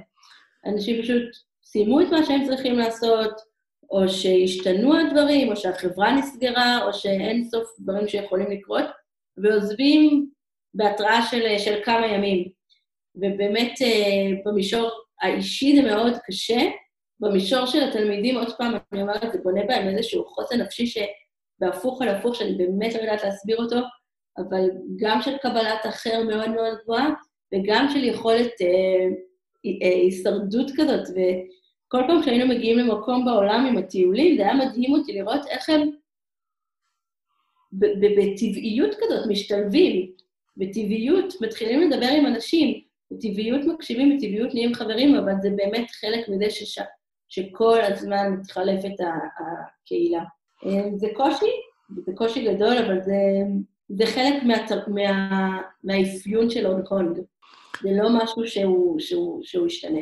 אנשים 0.66 1.02
פשוט 1.02 1.22
סיימו 1.64 2.00
את 2.00 2.06
מה 2.10 2.24
שהם 2.24 2.44
צריכים 2.46 2.78
לעשות, 2.78 3.40
או 3.90 4.08
שהשתנו 4.08 4.96
הדברים, 4.96 5.50
או 5.50 5.56
שהחברה 5.56 6.12
נסגרה, 6.12 6.84
או 6.86 6.92
שאין 6.92 7.44
סוף 7.44 7.68
דברים 7.78 8.08
שיכולים 8.08 8.50
לקרות, 8.50 8.84
ועוזבים 9.36 10.28
בהתראה 10.74 11.22
של, 11.22 11.58
של 11.58 11.80
כמה 11.84 12.06
ימים. 12.06 12.48
ובאמת, 13.14 13.72
אה, 13.82 14.30
במישור 14.46 14.90
האישי 15.22 15.76
זה 15.76 15.82
מאוד 15.82 16.12
קשה. 16.26 16.60
במישור 17.22 17.66
של 17.66 17.82
התלמידים, 17.88 18.36
עוד 18.36 18.56
פעם, 18.58 18.74
אני 18.92 19.02
אומרת, 19.02 19.32
זה 19.32 19.38
בונה 19.42 19.60
בהם 19.68 19.88
איזשהו 19.88 20.24
חוסן 20.24 20.60
נפשי 20.60 20.86
שבהפוך 20.86 22.02
על 22.02 22.08
הפוך, 22.08 22.36
שאני 22.36 22.54
באמת 22.54 22.94
לא 22.94 23.00
יודעת 23.00 23.24
להסביר 23.24 23.56
אותו, 23.56 23.76
אבל 24.38 24.68
גם 24.96 25.22
של 25.22 25.36
קבלת 25.36 25.86
אחר 25.88 26.22
מאוד 26.28 26.50
מאוד 26.50 26.78
גבוהה, 26.82 27.10
וגם 27.54 27.86
של 27.92 28.04
יכולת 28.04 28.52
אה, 28.60 29.08
אה, 29.66 29.88
הישרדות 29.88 30.70
כזאת, 30.76 31.08
וכל 31.08 32.02
פעם 32.06 32.22
שהיינו 32.22 32.54
מגיעים 32.54 32.78
למקום 32.78 33.24
בעולם 33.24 33.66
עם 33.66 33.78
הטיולים, 33.78 34.36
זה 34.36 34.42
היה 34.42 34.54
מדהים 34.54 34.92
אותי 34.92 35.12
לראות 35.12 35.46
איך 35.46 35.68
הם 35.68 35.90
בטבעיות 37.72 38.94
כזאת 38.94 39.26
משתלבים, 39.28 40.12
בטבעיות 40.56 41.34
מתחילים 41.40 41.90
לדבר 41.90 42.06
עם 42.06 42.26
אנשים, 42.26 42.80
בטבעיות 43.10 43.60
מקשיבים, 43.64 44.16
בטבעיות 44.16 44.54
נהיים 44.54 44.74
חברים, 44.74 45.14
אבל 45.14 45.32
זה 45.42 45.50
באמת 45.56 45.90
חלק 45.90 46.28
מזה 46.28 46.50
שש... 46.50 46.78
שכל 47.32 47.78
הזמן 47.80 48.32
מתחלפת 48.40 48.96
הקהילה. 49.00 50.22
אה, 50.66 50.90
זה 50.96 51.06
קושי, 51.16 51.50
זה 52.06 52.12
קושי 52.14 52.54
גדול, 52.54 52.76
אבל 52.78 53.00
זה, 53.02 53.12
זה 53.88 54.06
חלק 54.06 54.42
מה, 54.42 54.54
מה, 54.88 55.58
מהאפיון 55.84 56.50
של 56.50 56.66
הונג 56.66 56.84
קונג. 56.84 57.18
זה 57.82 57.88
לא 58.02 58.08
משהו 58.22 58.46
שהוא, 58.46 59.00
שהוא, 59.00 59.40
שהוא 59.44 59.66
ישתנה. 59.66 60.00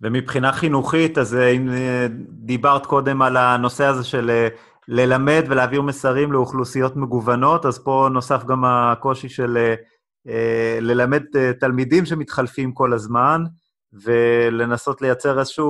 ומבחינה 0.00 0.52
חינוכית, 0.52 1.18
אז 1.18 1.34
אה, 1.34 1.50
אם 1.50 1.68
אה, 1.70 2.06
דיברת 2.28 2.86
קודם 2.86 3.22
על 3.22 3.36
הנושא 3.36 3.84
הזה 3.84 4.04
של 4.04 4.46
ללמד 4.88 5.44
ולהעביר 5.48 5.82
מסרים 5.82 6.32
לאוכלוסיות 6.32 6.96
מגוונות, 6.96 7.66
אז 7.66 7.78
פה 7.78 8.08
נוסף 8.12 8.44
גם 8.44 8.64
הקושי 8.64 9.28
של 9.28 9.74
ללמד 10.80 11.22
תלמידים 11.60 12.06
שמתחלפים 12.06 12.72
כל 12.72 12.92
הזמן, 12.92 13.44
ולנסות 13.92 15.02
לייצר 15.02 15.38
איזושהי 15.38 15.64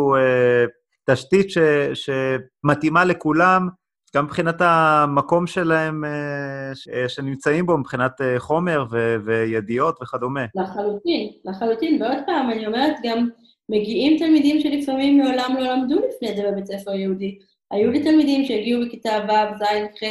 תשתית 1.10 1.50
ש, 1.50 1.58
שמתאימה 1.94 3.04
לכולם, 3.04 3.68
גם 4.16 4.24
מבחינת 4.24 4.56
המקום 4.60 5.46
שלהם 5.46 6.04
אה, 6.04 6.72
אה, 6.94 7.08
שנמצאים 7.08 7.66
בו, 7.66 7.78
מבחינת 7.78 8.20
אה, 8.20 8.38
חומר 8.38 8.84
ו- 8.90 9.16
וידיעות 9.24 9.98
וכדומה. 10.02 10.44
לחלוטין, 10.54 11.30
לחלוטין. 11.44 12.02
ועוד 12.02 12.18
פעם, 12.26 12.50
אני 12.50 12.66
אומרת, 12.66 12.94
גם 13.02 13.28
מגיעים 13.68 14.18
תלמידים 14.18 14.60
שלפעמים 14.60 15.18
מעולם 15.18 15.56
לא 15.58 15.72
למדו 15.72 15.94
לפני 16.08 16.36
זה 16.36 16.50
בבית 16.50 16.66
ספר 16.66 16.94
יהודי. 16.94 17.38
היו 17.70 17.90
לי 17.90 18.02
תלמידים 18.02 18.44
שהגיעו 18.44 18.82
בכיתה 18.86 19.10
ו', 19.28 19.58
ז', 19.58 19.64
ח', 20.04 20.06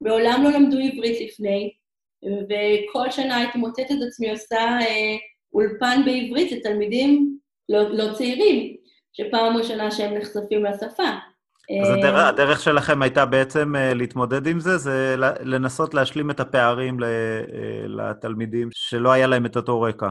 מעולם 0.00 0.40
לא 0.44 0.50
למדו 0.50 0.78
עברית 0.78 1.20
לפני, 1.20 1.72
וכל 2.24 3.10
שנה 3.10 3.36
הייתי 3.36 3.58
מוצאת 3.58 3.86
את 3.90 3.96
עצמי 4.08 4.30
עושה 4.30 4.60
אה, 4.60 5.16
אולפן 5.52 6.00
בעברית 6.04 6.52
לתלמידים 6.52 7.38
לא, 7.68 7.90
לא 7.90 8.12
צעירים, 8.12 8.76
שפעם 9.14 9.56
ראשונה 9.56 9.90
שהם 9.90 10.14
נחשפים 10.14 10.64
לשפה. 10.64 11.02
אז 11.82 11.90
אה, 11.90 11.94
הדרך, 11.94 12.28
הדרך 12.28 12.62
שלכם 12.62 13.02
הייתה 13.02 13.26
בעצם 13.26 13.76
אה, 13.76 13.94
להתמודד 13.94 14.46
עם 14.46 14.60
זה, 14.60 14.76
זה 14.76 15.16
לנסות 15.40 15.94
להשלים 15.94 16.30
את 16.30 16.40
הפערים 16.40 17.02
אה, 17.02 17.08
לתלמידים 17.86 18.68
שלא 18.72 19.12
היה 19.12 19.26
להם 19.26 19.46
את 19.46 19.56
אותו 19.56 19.80
רקע. 19.80 20.08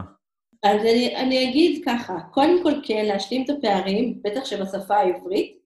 אז 0.62 0.80
אני, 0.80 1.16
אני 1.16 1.50
אגיד 1.50 1.82
ככה, 1.84 2.18
קודם 2.30 2.62
כל 2.62 2.72
כן, 2.82 3.04
להשלים 3.08 3.44
את 3.44 3.50
הפערים, 3.50 4.18
בטח 4.24 4.44
שבשפה 4.44 4.96
העברית. 4.96 5.64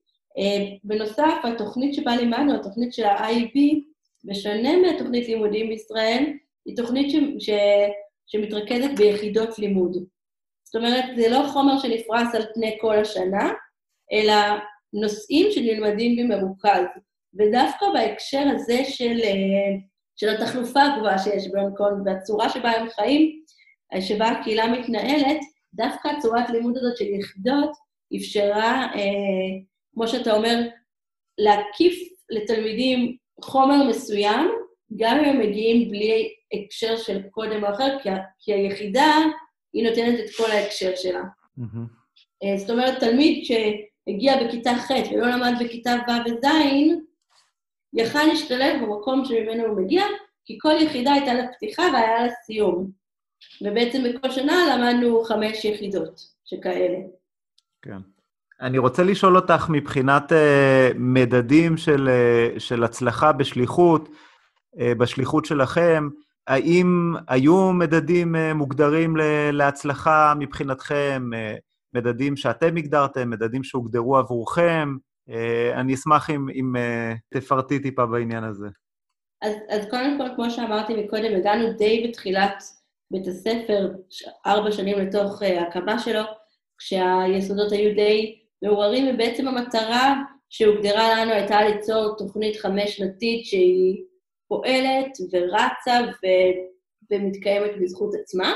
בנוסף, 0.83 1.33
התוכנית 1.43 1.93
שבה 1.93 2.15
לימדנו, 2.15 2.55
התוכנית 2.55 2.93
של 2.93 3.03
ה-IB, 3.03 3.59
בשונה 4.23 4.69
מהתוכנית 4.77 5.27
לימודים 5.27 5.69
בישראל, 5.69 6.25
היא 6.65 6.77
תוכנית 6.77 7.11
ש, 7.11 7.15
ש, 7.39 7.49
שמתרכזת 8.27 8.89
ביחידות 8.97 9.59
לימוד. 9.59 9.97
זאת 10.71 10.75
אומרת, 10.75 11.05
זה 11.15 11.29
לא 11.29 11.47
חומר 11.47 11.79
שנפרס 11.79 12.35
על 12.35 12.43
פני 12.53 12.77
כל 12.81 12.95
השנה, 12.95 13.51
אלא 14.11 14.33
נושאים 14.93 15.51
שנלמדים 15.51 16.17
במרוכז. 16.17 16.85
ודווקא 17.33 17.85
בהקשר 17.93 18.43
הזה 18.55 18.83
של, 18.85 19.19
אה, 19.23 19.77
של 20.15 20.29
התחלופה 20.29 20.81
הגבוהה 20.83 21.17
שיש 21.17 21.51
בהונג 21.51 21.77
קונג 21.77 22.05
והצורה 22.05 22.49
שבה 22.49 22.71
הם 22.71 22.89
חיים, 22.89 23.41
אה, 23.93 24.01
שבה 24.01 24.27
הקהילה 24.27 24.67
מתנהלת, 24.67 25.39
דווקא 25.73 26.07
הצורת 26.07 26.49
לימוד 26.49 26.77
הזאת 26.77 26.97
של 26.97 27.05
יחידות 27.05 27.71
אפשרה, 28.17 28.87
אה, 28.95 29.59
כמו 29.93 30.07
שאתה 30.07 30.33
אומר, 30.33 30.59
להקיף 31.37 31.93
לתלמידים 32.29 33.17
חומר 33.43 33.83
מסוים, 33.89 34.51
גם 34.97 35.17
אם 35.19 35.25
הם 35.25 35.39
מגיעים 35.39 35.89
בלי 35.89 36.33
הקשר 36.53 36.97
של 36.97 37.21
קודם 37.31 37.63
או 37.63 37.69
אחר, 37.69 37.99
כי, 38.03 38.09
כי 38.39 38.53
היחידה, 38.53 39.15
היא 39.73 39.89
נותנת 39.89 40.19
את 40.19 40.35
כל 40.37 40.51
ההקשר 40.51 40.91
שלה. 40.95 41.23
Mm-hmm. 41.59 42.57
זאת 42.57 42.69
אומרת, 42.69 42.99
תלמיד 42.99 43.45
ש... 43.45 43.51
הגיע 44.09 44.43
בכיתה 44.43 44.71
ח' 44.77 44.91
ולא 45.11 45.27
למד 45.27 45.53
בכיתה 45.59 45.95
ו' 46.07 46.29
וז', 46.29 46.45
יכל 47.93 48.23
להשתלב 48.23 48.81
במקום 48.81 49.25
שממנו 49.25 49.65
הוא 49.65 49.81
מגיע, 49.81 50.03
כי 50.45 50.57
כל 50.61 50.73
יחידה 50.79 51.13
הייתה 51.13 51.33
לה 51.33 51.47
פתיחה 51.47 51.83
והיה 51.93 52.23
לה 52.23 52.29
סיום. 52.45 52.91
ובעצם 53.61 54.03
בכל 54.03 54.31
שנה 54.31 54.53
למדנו 54.75 55.23
חמש 55.23 55.65
יחידות 55.65 56.21
שכאלה. 56.45 56.97
כן. 57.81 57.97
אני 58.61 58.77
רוצה 58.77 59.03
לשאול 59.03 59.35
אותך 59.35 59.69
מבחינת 59.69 60.31
uh, 60.31 60.35
מדדים 60.95 61.77
של, 61.77 62.09
uh, 62.09 62.59
של 62.59 62.83
הצלחה 62.83 63.31
בשליחות, 63.31 64.09
uh, 64.75 64.79
בשליחות 64.97 65.45
שלכם, 65.45 66.09
האם 66.49 67.13
היו 67.27 67.73
מדדים 67.73 68.35
מוגדרים 68.55 69.15
להצלחה 69.51 70.33
מבחינתכם, 70.39 71.29
מדדים 71.95 72.37
שאתם 72.37 72.77
הגדרתם, 72.77 73.29
מדדים 73.29 73.63
שהוגדרו 73.63 74.17
עבורכם? 74.17 74.95
אני 75.73 75.93
אשמח 75.93 76.29
אם, 76.29 76.49
אם 76.49 76.75
תפרטי 77.33 77.79
טיפה 77.79 78.05
בעניין 78.05 78.43
הזה. 78.43 78.67
אז, 79.41 79.53
אז 79.69 79.89
קודם 79.89 80.17
כל, 80.17 80.35
כמו 80.35 80.49
שאמרתי 80.49 81.03
מקודם, 81.03 81.35
הגענו 81.35 81.73
די 81.73 82.07
בתחילת 82.07 82.63
בית 83.11 83.27
הספר, 83.27 83.91
ארבע 84.45 84.71
שנים 84.71 84.99
לתוך 84.99 85.41
הקמה 85.67 85.99
שלו, 85.99 86.23
כשהיסודות 86.77 87.71
היו 87.71 87.95
די 87.95 88.39
מעורערים, 88.63 89.15
ובעצם 89.15 89.47
המטרה 89.47 90.15
שהוגדרה 90.49 91.21
לנו 91.21 91.31
הייתה 91.31 91.61
ליצור 91.61 92.15
תוכנית 92.17 92.57
חמש-שנתית 92.57 93.45
שהיא 93.45 94.03
פועלת 94.49 95.17
ורצה 95.31 95.99
ו... 96.23 96.27
ומתקיימת 97.11 97.71
בזכות 97.81 98.15
עצמה, 98.21 98.53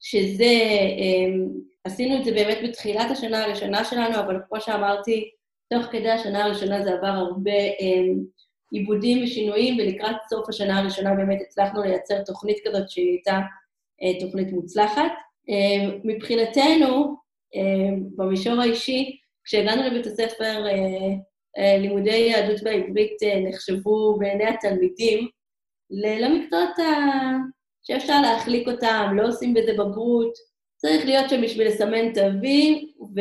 שזה, 0.00 0.54
אמ, 0.98 1.48
עשינו 1.84 2.18
את 2.18 2.24
זה 2.24 2.32
באמת 2.32 2.58
בתחילת 2.64 3.10
השנה 3.10 3.44
הראשונה 3.44 3.84
שלנו, 3.84 4.20
אבל 4.20 4.36
כמו 4.48 4.60
שאמרתי, 4.60 5.30
תוך 5.70 5.82
כדי 5.86 6.10
השנה 6.10 6.44
הראשונה 6.44 6.82
זה 6.82 6.92
עבר 6.92 7.06
הרבה 7.06 7.60
אמ, 7.80 8.18
עיבודים 8.72 9.24
ושינויים, 9.24 9.78
ולקראת 9.78 10.16
סוף 10.30 10.48
השנה 10.48 10.78
הראשונה 10.78 11.14
באמת 11.14 11.38
הצלחנו 11.46 11.82
לייצר 11.82 12.24
תוכנית 12.24 12.56
כזאת 12.64 12.90
שהיא 12.90 13.10
הייתה 13.10 13.40
אה, 14.02 14.20
תוכנית 14.20 14.52
מוצלחת. 14.52 15.12
אמ, 15.48 15.98
מבחינתנו, 16.04 17.22
במישור 18.16 18.60
האישי, 18.60 19.18
כשהגענו 19.44 19.82
לבית 19.82 20.06
הספר, 20.06 20.66
אה, 20.66 21.14
לימודי 21.58 22.10
יהדות 22.10 22.62
בעברית 22.62 23.22
אה, 23.22 23.40
נחשבו 23.48 24.16
בעיני 24.18 24.44
התלמידים 24.44 25.28
למקצועות 25.90 26.70
שאפשר 27.82 28.20
להחליק 28.20 28.68
אותם, 28.68 29.12
לא 29.16 29.28
עושים 29.28 29.54
בזה 29.54 29.72
בגרות, 29.72 30.32
צריך 30.76 31.06
להיות 31.06 31.30
שם 31.30 31.42
בשביל 31.42 31.68
לסמן 31.68 32.12
תווים, 32.12 32.88
ו... 33.16 33.20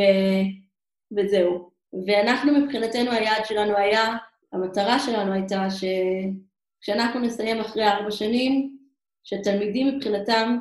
וזהו. 1.18 1.72
ואנחנו 2.08 2.60
מבחינתנו, 2.60 3.12
היעד 3.12 3.46
שלנו 3.46 3.78
היה, 3.78 4.18
המטרה 4.54 5.00
שלנו 5.00 5.34
הייתה 5.34 5.68
שכשאנחנו 5.70 7.20
נסיים 7.20 7.60
אחרי 7.60 7.88
ארבע 7.88 8.12
שנים, 8.12 8.78
שתלמידים 9.24 9.88
מבחינתם, 9.88 10.58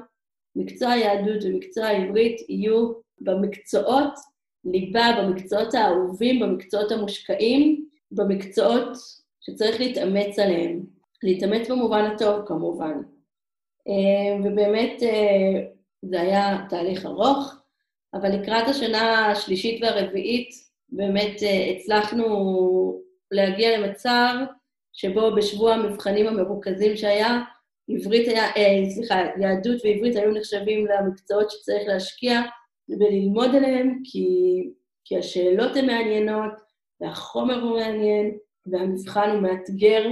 מקצוע 0.57 0.91
היהדות 0.91 1.45
ומקצוע 1.45 1.87
העברית 1.87 2.49
יהיו 2.49 2.93
במקצועות 3.21 4.15
ליבה 4.65 5.07
במקצועות 5.19 5.75
האהובים, 5.75 6.41
במקצועות 6.41 6.93
המושקעים, 6.93 7.87
במקצועות 8.13 8.89
שצריך 9.41 9.81
להתאמץ 9.81 10.39
עליהם. 10.39 10.81
להתאמץ 11.23 11.71
במובן 11.71 12.05
הטוב, 12.05 12.47
כמובן. 12.47 13.03
אה, 13.89 14.37
ובאמת 14.45 15.03
אה, 15.03 15.63
זה 16.03 16.21
היה 16.21 16.67
תהליך 16.69 17.07
ארוך, 17.07 17.55
אבל 18.15 18.29
לקראת 18.29 18.69
השנה 18.69 19.31
השלישית 19.31 19.83
והרביעית 19.83 20.51
באמת 20.89 21.43
אה, 21.43 21.71
הצלחנו 21.71 23.01
להגיע 23.31 23.79
למצב 23.79 24.35
שבו 24.93 25.35
בשבוע 25.37 25.75
המבחנים 25.75 26.27
המרוכזים 26.27 26.97
שהיה, 26.97 27.41
עברית 27.91 28.29
היה, 28.29 28.45
אה, 28.57 28.91
סליחה, 28.91 29.21
יהדות 29.41 29.85
ועברית 29.85 30.17
היו 30.17 30.31
נחשבים 30.33 30.87
למקצועות 30.87 31.51
שצריך 31.51 31.83
להשקיע 31.89 32.41
וללמוד 32.91 33.55
עליהם, 33.55 33.99
כי, 34.05 34.27
כי 35.05 35.19
השאלות 35.19 35.77
הן 35.77 35.87
מעניינות, 35.87 36.53
והחומר 37.01 37.63
הוא 37.63 37.79
מעניין, 37.79 38.39
והמבחן 38.67 39.31
הוא 39.31 39.41
מאתגר, 39.41 40.07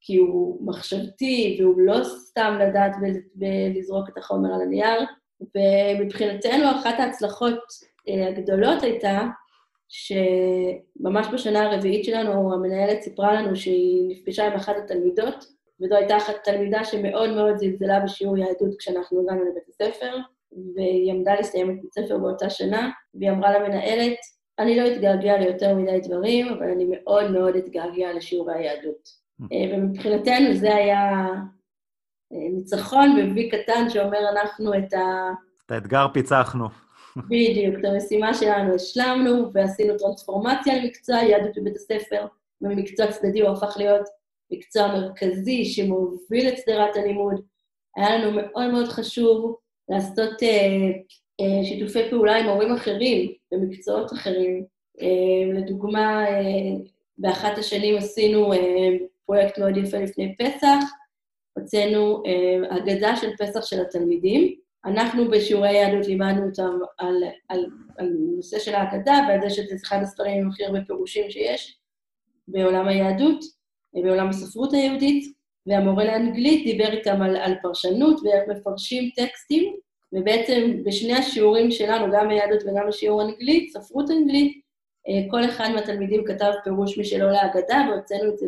כי 0.00 0.16
הוא 0.16 0.66
מחשבתי, 0.66 1.58
והוא 1.60 1.80
לא 1.80 2.04
סתם 2.04 2.58
לדעת 2.60 2.96
ולזרוק 3.36 4.08
את 4.08 4.18
החומר 4.18 4.54
על 4.54 4.60
הנייר. 4.62 5.00
ומבחינתנו, 5.40 6.70
אחת 6.70 6.94
ההצלחות 6.98 7.58
אה, 8.08 8.28
הגדולות 8.28 8.82
הייתה 8.82 9.20
שממש 9.88 11.26
בשנה 11.32 11.62
הרביעית 11.62 12.04
שלנו, 12.04 12.54
המנהלת 12.54 13.02
סיפרה 13.02 13.34
לנו 13.34 13.56
שהיא 13.56 14.08
נפגשה 14.08 14.46
עם 14.46 14.52
אחת 14.52 14.76
התלמידות, 14.76 15.46
וזו 15.80 15.94
הייתה 15.94 16.16
אחת 16.16 16.34
תלמידה 16.44 16.84
שמאוד 16.84 17.30
מאוד 17.30 17.56
זלזלה 17.56 18.00
בשיעור 18.00 18.38
יהדות 18.38 18.78
כשאנחנו 18.78 19.20
הגענו 19.20 19.44
לבית 19.44 19.68
הספר, 19.68 20.16
והיא 20.76 21.12
עמדה 21.12 21.34
לסיים 21.34 21.70
את 21.70 21.76
בית 21.82 21.90
הספר 21.98 22.18
באותה 22.18 22.50
שנה, 22.50 22.90
והיא 23.14 23.30
אמרה 23.30 23.58
למנהלת, 23.58 24.18
אני 24.58 24.76
לא 24.76 24.86
אתגעגע 24.92 25.38
ליותר 25.38 25.74
מדי 25.74 26.00
דברים, 26.00 26.48
אבל 26.48 26.68
אני 26.70 26.86
מאוד 26.90 27.30
מאוד 27.30 27.56
אתגעגע 27.56 28.12
לשיעורי 28.12 28.54
היהדות. 28.54 29.08
Mm. 29.40 29.44
אה, 29.52 29.76
ומבחינתנו 29.76 30.54
זה 30.54 30.74
היה 30.74 31.26
אה, 32.32 32.48
ניצחון 32.52 33.28
בוי 33.32 33.50
קטן 33.50 33.90
שאומר 33.90 34.18
אנחנו 34.32 34.74
את 34.74 34.92
ה... 34.92 35.30
את 35.66 35.70
האתגר 35.70 36.06
פיצחנו. 36.12 36.66
בדיוק, 37.30 37.74
את 37.80 37.84
המשימה 37.84 38.34
שלנו 38.34 38.74
השלמנו, 38.74 39.52
ועשינו 39.52 39.98
טרנספורמציה 39.98 40.76
למקצוע 40.76 41.16
יהדות 41.16 41.56
בבית 41.56 41.76
הספר, 41.76 42.26
וממקצוע 42.60 43.12
צדדי 43.12 43.40
הוא 43.40 43.50
הפך 43.50 43.76
להיות 43.76 44.08
מקצוע 44.52 44.86
מרכזי 44.86 45.64
שמוביל 45.64 46.48
את 46.48 46.58
שדרת 46.58 46.96
הלימוד. 46.96 47.40
היה 47.96 48.18
לנו 48.18 48.30
מאוד 48.32 48.70
מאוד 48.70 48.88
חשוב 48.88 49.56
לעשות 49.90 50.42
אה, 50.42 50.90
אה, 51.40 51.64
שיתופי 51.64 52.10
פעולה 52.10 52.36
עם 52.36 52.46
הורים 52.46 52.72
אחרים 52.72 53.32
במקצועות 53.52 54.12
אחרים. 54.12 54.64
אה, 55.00 55.60
לדוגמה, 55.60 56.28
אה, 56.28 56.76
באחת 57.18 57.58
השנים 57.58 57.96
עשינו 57.96 58.52
אה, 58.52 58.58
פרויקט 59.26 59.58
מאוד 59.58 59.76
יפה 59.76 59.98
לפני 59.98 60.36
פסח, 60.38 60.78
הוצאנו 61.58 62.22
אה, 62.26 62.76
הגדה 62.76 63.16
של 63.16 63.36
פסח 63.36 63.64
של 63.64 63.80
התלמידים. 63.80 64.54
אנחנו 64.84 65.30
בשיעורי 65.30 65.72
יהדות 65.72 66.06
לימדנו 66.06 66.46
אותם 66.46 66.78
על, 66.98 67.24
על, 67.48 67.66
על 67.98 68.08
נושא 68.36 68.58
של 68.58 68.74
ההגדה, 68.74 69.14
ועל 69.28 69.40
זה 69.40 69.50
שזה 69.50 69.74
אחד 69.84 69.98
הספרים 70.02 70.42
עם 70.42 70.48
הכי 70.48 70.64
הרבה 70.64 70.78
פירושים 70.86 71.30
שיש 71.30 71.78
בעולם 72.48 72.88
היהדות, 72.88 73.44
אה, 73.96 74.02
בעולם 74.02 74.28
הספרות 74.28 74.72
היהודית. 74.72 75.39
והמורה 75.70 76.04
לאנגלית 76.04 76.64
דיבר 76.64 76.92
איתם 76.92 77.22
על, 77.22 77.36
על 77.36 77.54
פרשנות 77.62 78.20
ואיך 78.24 78.48
מפרשים 78.48 79.10
טקסטים, 79.16 79.76
ובעצם 80.12 80.82
בשני 80.84 81.12
השיעורים 81.12 81.70
שלנו, 81.70 82.12
גם 82.12 82.28
ביהדות 82.28 82.62
וגם 82.62 82.88
בשיעור 82.88 83.22
אנגלית, 83.22 83.72
ספרות 83.72 84.10
אנגלית, 84.10 84.60
אה, 85.08 85.30
כל 85.30 85.44
אחד 85.44 85.68
מהתלמידים 85.74 86.24
כתב 86.24 86.52
פירוש 86.64 86.98
משלו 86.98 87.30
להגדה, 87.30 87.86
והוצאנו 87.90 88.32
את 88.32 88.38
זה 88.38 88.46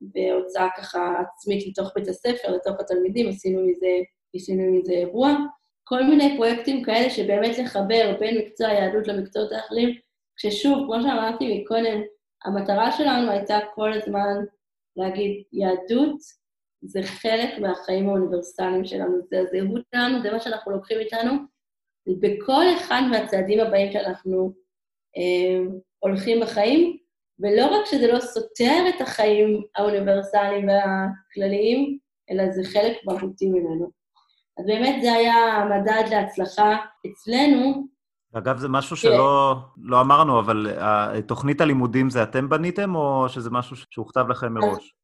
בהוצאה 0.00 0.68
ככה 0.76 1.14
עצמית 1.20 1.66
לתוך 1.66 1.92
בית 1.94 2.08
הספר, 2.08 2.50
לתוך 2.50 2.80
התלמידים, 2.80 3.28
עשינו 3.28 3.60
מזה, 3.66 3.98
עשינו 4.34 4.72
מזה 4.72 4.92
אירוע. 4.92 5.36
כל 5.84 6.04
מיני 6.04 6.36
פרויקטים 6.36 6.82
כאלה 6.82 7.10
שבאמת 7.10 7.58
לחבר 7.58 8.16
בין 8.20 8.38
מקצוע 8.38 8.68
היהדות 8.68 9.08
למקצועות 9.08 9.52
האחרים, 9.52 9.94
כששוב, 10.36 10.78
כמו 10.86 11.02
שאמרתי 11.02 11.60
מקודם, 11.60 12.00
המטרה 12.44 12.92
שלנו 12.92 13.30
הייתה 13.30 13.58
כל 13.74 13.92
הזמן 13.92 14.44
להגיד, 14.96 15.42
יהדות 15.52 16.37
זה 16.82 17.02
חלק 17.02 17.58
מהחיים 17.58 18.08
האוניברסליים 18.08 18.84
שלנו, 18.84 19.16
זה 19.30 19.40
הזהות 19.40 19.82
שלנו, 19.94 20.22
זה 20.22 20.32
מה 20.32 20.40
שאנחנו 20.40 20.72
לוקחים 20.72 20.98
איתנו, 20.98 21.32
בכל 22.20 22.64
אחד 22.76 23.02
מהצעדים 23.10 23.60
הבאים 23.60 23.92
שאנחנו 23.92 24.52
אה, 25.16 25.72
הולכים 25.98 26.40
בחיים, 26.40 26.96
ולא 27.40 27.66
רק 27.66 27.86
שזה 27.86 28.12
לא 28.12 28.20
סותר 28.20 28.84
את 28.88 29.00
החיים 29.00 29.62
האוניברסליים 29.76 30.68
והכלליים, 30.68 31.98
אלא 32.30 32.50
זה 32.50 32.62
חלק 32.72 32.96
מהותי 33.06 33.46
ממנו. 33.46 33.90
אז 34.58 34.66
באמת 34.66 35.02
זה 35.02 35.12
היה 35.12 35.34
המדד 35.34 36.02
להצלחה 36.10 36.76
אצלנו. 37.06 37.86
אגב, 38.32 38.58
זה 38.58 38.68
משהו 38.68 38.96
שלא 38.96 39.56
לא 39.82 40.00
אמרנו, 40.00 40.40
אבל 40.40 40.66
אה, 40.78 41.22
תוכנית 41.26 41.60
הלימודים 41.60 42.10
זה 42.10 42.22
אתם 42.22 42.48
בניתם, 42.48 42.94
או 42.94 43.28
שזה 43.28 43.50
משהו 43.50 43.76
שהוכתב 43.90 44.24
לכם 44.28 44.54
מראש? 44.54 44.94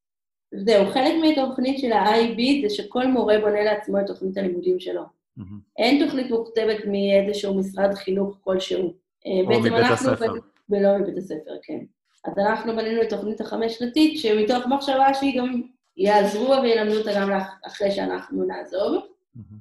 זהו, 0.55 0.85
חלק 0.85 1.13
מהתוכנית 1.21 1.79
של 1.79 1.91
ה-IB 1.91 2.39
זה 2.61 2.75
שכל 2.75 3.07
מורה 3.07 3.39
בונה 3.39 3.63
לעצמו 3.63 3.99
את 3.99 4.07
תוכנית 4.07 4.37
הלימודים 4.37 4.79
שלו. 4.79 5.01
Mm-hmm. 5.01 5.43
אין 5.77 6.05
תוכנית 6.05 6.31
מוכתבת 6.31 6.77
מאיזשהו 6.87 7.53
משרד 7.53 7.93
חינוך 7.93 8.37
כלשהו. 8.41 8.93
אה, 9.25 9.55
או 9.55 9.59
מבית 9.59 9.91
הספר. 9.91 10.33
ולא 10.69 10.97
מבית 10.97 11.17
הספר, 11.17 11.51
כן. 11.63 11.79
אז 12.25 12.33
אנחנו 12.37 12.75
בנינו 12.75 13.01
את 13.01 13.09
תוכנית 13.09 13.41
החמש-שנתית, 13.41 14.19
שמתוך 14.19 14.65
מחשבה 14.67 15.13
שהיא 15.13 15.39
גם 15.39 15.61
יעזרו 15.97 16.53
וילמדו 16.63 16.97
אותה 16.97 17.11
גם 17.15 17.39
אחרי 17.67 17.91
שאנחנו 17.91 18.43
נעזוב. 18.43 18.95
Mm-hmm. 18.95 19.55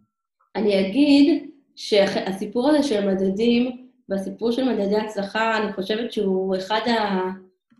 אני 0.56 0.80
אגיד 0.80 1.50
שהסיפור 1.76 2.68
הזה 2.68 2.82
של 2.82 3.14
מדדים, 3.14 3.86
והסיפור 4.08 4.52
של 4.52 4.72
מדדי 4.72 4.96
הצלחה, 4.96 5.58
אני 5.58 5.72
חושבת 5.72 6.12
שהוא 6.12 6.56
אחד, 6.56 6.80
ה... 6.88 7.30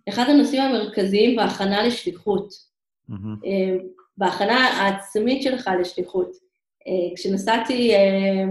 אחד 0.09 0.25
הנושאים 0.29 0.63
המרכזיים 0.63 1.37
בהכנה 1.37 1.87
לשליחות. 1.87 2.74
Mm-hmm. 3.11 3.49
בהכנה 4.17 4.59
העצמית 4.59 5.43
שלך 5.43 5.71
לשליחות. 5.81 6.31
אה, 6.87 7.17
כשנסעתי 7.17 7.95
אה, 7.95 8.45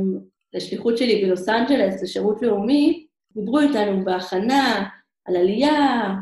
לשליחות 0.53 0.97
שלי 0.97 1.25
בלוס 1.25 1.49
אנג'לס, 1.49 2.03
לשירות 2.03 2.41
לאומי, 2.41 3.05
דיברו 3.31 3.59
איתנו 3.59 4.05
בהכנה 4.05 4.89
על 5.25 5.35
עלייה 5.35 6.13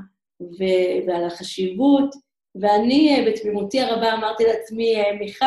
ו- 0.42 1.08
ועל 1.08 1.26
החשיבות, 1.26 2.16
ואני 2.56 3.26
בתמימותי 3.28 3.80
הרבה 3.80 4.14
אמרתי 4.14 4.44
לעצמי, 4.44 4.96
מיכל, 5.20 5.46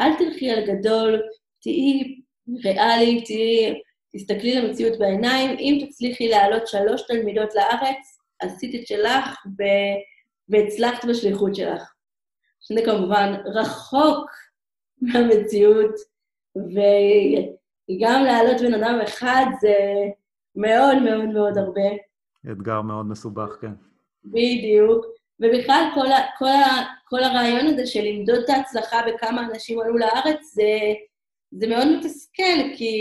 אל 0.00 0.14
תלכי 0.18 0.50
על 0.50 0.66
גדול, 0.66 1.22
תהיי 1.62 2.20
ריאלית, 2.64 3.24
תהיי, 3.24 3.80
תסתכלי 4.16 4.54
למציאות 4.54 4.98
בעיניים. 4.98 5.50
אם 5.58 5.86
תצליחי 5.86 6.28
להעלות 6.28 6.66
שלוש 6.66 7.02
תלמידות 7.08 7.54
לארץ, 7.54 8.18
עשית 8.40 8.74
את 8.74 8.86
שלך 8.86 9.46
ו... 9.58 9.62
והצלחת 10.48 11.04
בשליחות 11.04 11.54
שלך. 11.54 11.95
שזה 12.68 12.80
כמובן 12.84 13.34
רחוק 13.44 14.30
מהמציאות, 15.02 15.94
וגם 16.56 18.24
להעלות 18.24 18.60
בן 18.60 18.74
אדם 18.74 18.98
אחד 19.04 19.46
זה 19.60 19.74
מאוד 20.56 21.02
מאוד 21.02 21.24
מאוד 21.24 21.58
הרבה. 21.58 21.88
אתגר 22.52 22.82
מאוד 22.82 23.06
מסובך, 23.06 23.56
כן. 23.60 23.72
בדיוק. 24.24 25.06
ובכלל, 25.40 25.90
כל, 25.94 26.06
ה, 26.06 26.18
כל, 26.38 26.48
ה, 26.48 26.84
כל 27.08 27.24
הרעיון 27.24 27.66
הזה 27.66 27.86
של 27.86 28.02
למדוד 28.04 28.38
את 28.44 28.50
ההצלחה 28.50 28.96
בכמה 29.06 29.46
אנשים 29.46 29.80
עלו 29.80 29.98
לארץ, 29.98 30.54
זה, 30.54 30.94
זה 31.50 31.66
מאוד 31.66 31.88
מתסכל, 31.96 32.74
כי, 32.76 32.94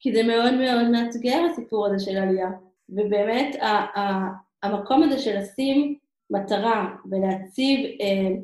כי 0.00 0.12
זה 0.12 0.22
מאוד 0.22 0.54
מאוד 0.54 0.88
מאתגר 0.90 1.38
הסיפור 1.50 1.86
הזה 1.86 2.04
של 2.04 2.16
עלייה. 2.16 2.48
ובאמת, 2.88 3.56
ה, 3.60 3.66
ה, 4.00 4.28
המקום 4.62 5.02
הזה 5.02 5.18
של 5.18 5.38
לשים 5.38 5.98
מטרה 6.30 6.94
ולהציב 7.10 7.80
אה, 8.00 8.36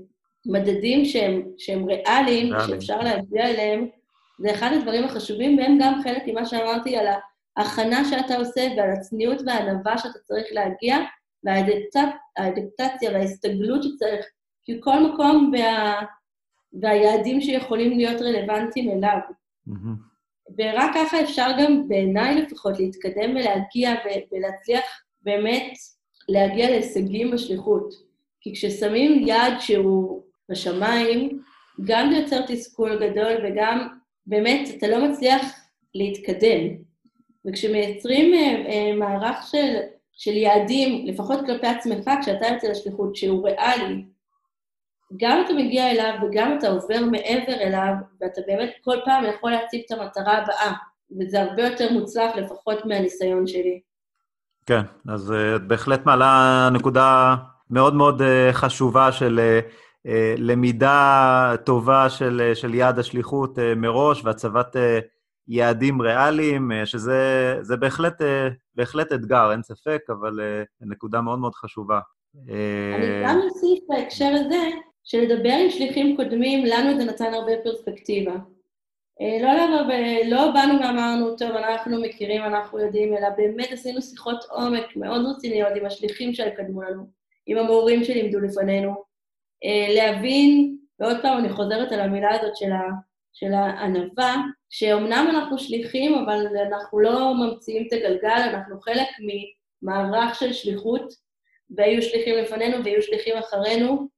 מדדים 0.46 1.04
שהם, 1.04 1.42
שהם 1.58 1.84
ריאליים, 1.84 2.52
שאפשר 2.66 3.00
להגיע 3.00 3.50
אליהם, 3.50 3.88
זה 4.38 4.50
אחד 4.50 4.70
הדברים 4.72 5.04
החשובים, 5.04 5.58
והם 5.58 5.78
גם 5.80 6.00
חלק 6.02 6.22
ממה 6.26 6.46
שאמרתי 6.46 6.96
על 6.96 7.06
ההכנה 7.56 8.04
שאתה 8.04 8.36
עושה 8.36 8.68
ועל 8.76 8.90
הצניעות 8.90 9.42
והענווה 9.46 9.98
שאתה 9.98 10.18
צריך 10.18 10.46
להגיע, 10.50 10.96
והאדפטציה 11.44 13.10
וההסתגלות 13.12 13.82
שצריך, 13.82 14.26
כי 14.64 14.76
כל 14.80 15.06
מקום 15.06 15.52
וה, 15.52 16.00
והיעדים 16.80 17.40
שיכולים 17.40 17.98
להיות 17.98 18.22
רלוונטיים 18.22 18.90
אליו. 18.90 19.18
Mm-hmm. 19.68 20.12
ורק 20.58 20.90
ככה 20.94 21.20
אפשר 21.20 21.50
גם, 21.58 21.88
בעיניי 21.88 22.42
לפחות, 22.42 22.78
להתקדם 22.78 23.30
ולהגיע 23.30 23.94
ולהצליח 24.32 24.84
באמת 25.22 25.72
להגיע 26.28 26.70
להישגים 26.70 27.30
בשליחות. 27.30 27.94
כי 28.40 28.52
כששמים 28.54 29.26
יעד 29.26 29.52
שהוא 29.60 30.22
בשמיים, 30.48 31.42
גם 31.84 32.10
זה 32.10 32.16
יוצר 32.16 32.40
תסכול 32.46 33.08
גדול 33.08 33.32
וגם 33.44 33.88
באמת 34.26 34.68
אתה 34.78 34.88
לא 34.88 35.08
מצליח 35.08 35.42
להתקדם. 35.94 36.92
וכשמייצרים 37.46 38.34
אה, 38.34 38.72
אה, 38.72 38.96
מערך 38.96 39.46
של, 39.46 39.76
של 40.12 40.30
יעדים, 40.30 41.06
לפחות 41.06 41.40
כלפי 41.46 41.66
עצמך, 41.66 42.10
כשאתה 42.20 42.46
יוצא 42.46 42.68
לשליחות, 42.68 43.16
שהוא 43.16 43.48
ריאלי, 43.48 44.04
גם 45.16 45.42
אתה 45.44 45.54
מגיע 45.54 45.90
אליו 45.90 46.14
וגם 46.22 46.58
אתה 46.58 46.68
עובר 46.68 47.04
מעבר 47.10 47.52
אליו, 47.52 47.94
ואתה 48.20 48.40
באמת 48.46 48.70
כל 48.84 48.96
פעם 49.04 49.24
יכול 49.24 49.50
להציב 49.50 49.82
את 49.86 49.90
המטרה 49.90 50.38
הבאה, 50.38 50.72
וזה 51.20 51.42
הרבה 51.42 51.62
יותר 51.62 51.92
מוצלח, 51.92 52.36
לפחות 52.36 52.86
מהניסיון 52.86 53.46
שלי. 53.46 53.80
כן, 54.66 54.80
אז 55.08 55.32
אה, 55.32 55.56
את 55.56 55.66
בהחלט 55.66 56.06
מעלה 56.06 56.68
נקודה 56.72 57.34
מאוד 57.70 57.94
מאוד 57.94 58.22
אה, 58.22 58.52
חשובה 58.52 59.12
של 59.12 59.40
אה, 59.40 59.60
למידה 60.38 61.54
טובה 61.64 62.10
של, 62.10 62.50
של 62.54 62.74
יעד 62.74 62.98
השליחות 62.98 63.58
מראש 63.76 64.24
והצבת 64.24 64.76
יעדים 65.48 66.02
ריאליים, 66.02 66.70
שזה 66.84 67.76
בהחלט, 67.80 68.22
בהחלט 68.74 69.12
אתגר, 69.12 69.52
אין 69.52 69.62
ספק, 69.62 70.00
אבל 70.08 70.40
נקודה 70.80 71.20
מאוד 71.20 71.38
מאוד 71.38 71.54
חשובה. 71.54 72.00
אני 72.34 73.22
גם 73.24 73.40
אוסיף 73.44 73.84
בהקשר 73.88 74.32
הזה, 74.34 74.70
שלדבר 75.04 75.52
עם 75.64 75.70
שליחים 75.70 76.16
קודמים, 76.16 76.64
לנו 76.66 76.96
זה 76.98 77.04
נתן 77.04 77.34
הרבה 77.34 77.52
פרספקטיבה. 77.64 78.34
אה, 79.20 79.38
לא 79.42 79.52
לבוא, 79.54 79.94
לא 80.26 80.52
באנו 80.52 80.80
ואמרנו, 80.80 81.36
טוב, 81.36 81.50
אנחנו 81.50 82.02
מכירים, 82.02 82.42
אנחנו 82.42 82.78
יודעים, 82.78 83.16
אלא 83.16 83.28
באמת 83.36 83.72
עשינו 83.72 84.02
שיחות 84.02 84.44
עומק 84.50 84.96
מאוד 84.96 85.26
רציניות 85.36 85.72
עם 85.76 85.86
השליחים 85.86 86.34
שקדמו 86.34 86.82
לנו, 86.82 87.06
עם 87.46 87.58
המורים 87.58 88.04
שלימדו 88.04 88.40
לפנינו, 88.40 88.90
אה, 88.90 88.94
להבין, 89.88 90.76
ועוד 91.00 91.16
פעם 91.22 91.38
אני 91.38 91.48
חוזרת 91.48 91.92
על 91.92 92.00
המילה 92.00 92.34
הזאת 92.34 92.56
של, 92.56 92.72
ה, 92.72 92.82
של 93.32 93.52
הענווה, 93.52 94.36
שאומנם 94.70 95.26
אנחנו 95.30 95.58
שליחים, 95.58 96.14
אבל 96.14 96.46
אנחנו 96.68 97.00
לא 97.00 97.34
ממציאים 97.34 97.86
את 97.88 97.92
הגלגל, 97.92 98.42
אנחנו 98.52 98.80
חלק 98.80 99.08
ממערך 99.82 100.34
של 100.34 100.52
שליחות, 100.52 101.14
והיו 101.76 102.02
שליחים 102.02 102.34
לפנינו 102.34 102.84
ויהיו 102.84 103.02
שליחים 103.02 103.36
אחרינו, 103.36 104.08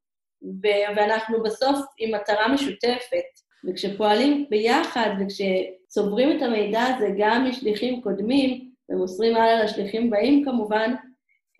ואנחנו 0.96 1.42
בסוף 1.42 1.80
עם 1.98 2.14
מטרה 2.14 2.48
משותפת. 2.48 3.44
וכשפועלים 3.64 4.46
ביחד 4.50 5.10
וכשצוברים 5.20 6.36
את 6.36 6.42
המידע 6.42 6.82
הזה 6.82 7.08
גם 7.18 7.46
משליחים 7.48 8.02
קודמים 8.02 8.70
ומוסרים 8.88 9.36
הלאה 9.36 9.64
לשליחים 9.64 10.10
באים 10.10 10.44
כמובן, 10.44 10.94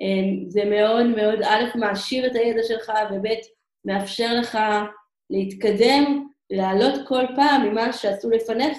אמ, 0.00 0.44
זה 0.48 0.64
מאוד 0.64 1.06
מאוד, 1.06 1.42
א', 1.42 1.64
מעשיר 1.74 2.26
את 2.26 2.34
הידע 2.34 2.62
שלך, 2.62 2.92
וב', 3.10 3.26
מאפשר 3.84 4.34
לך 4.40 4.58
להתקדם, 5.30 6.28
לעלות 6.50 7.08
כל 7.08 7.24
פעם 7.36 7.62
ממה 7.62 7.92
שעשו 7.92 8.30
לפניך 8.30 8.78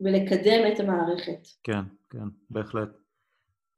ולקדם 0.00 0.72
את 0.72 0.80
המערכת. 0.80 1.48
כן, 1.62 1.80
כן, 2.10 2.28
בהחלט. 2.50 2.88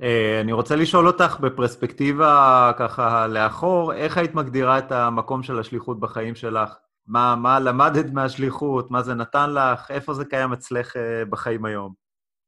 אה, 0.02 0.40
אני 0.40 0.52
רוצה 0.52 0.76
לשאול 0.76 1.07
אותך 1.07 1.40
בפרספקטיבה 1.40 2.72
ככה 2.78 3.26
לאחור, 3.26 3.94
איך 3.94 4.18
היית 4.18 4.35
מגדירה 4.35 4.78
את 4.78 4.92
המקום 4.92 5.42
של 5.42 5.59
השליחות 5.59 6.00
בחיים 6.00 6.35
שלך? 6.35 6.76
מה, 7.07 7.37
מה 7.37 7.61
למדת 7.61 8.12
מהשליחות, 8.12 8.90
מה 8.90 9.02
זה 9.02 9.14
נתן 9.14 9.50
לך, 9.54 9.90
איפה 9.90 10.14
זה 10.14 10.24
קיים 10.24 10.52
אצלך 10.52 10.96
אה, 10.96 11.24
בחיים 11.24 11.64
היום? 11.64 11.92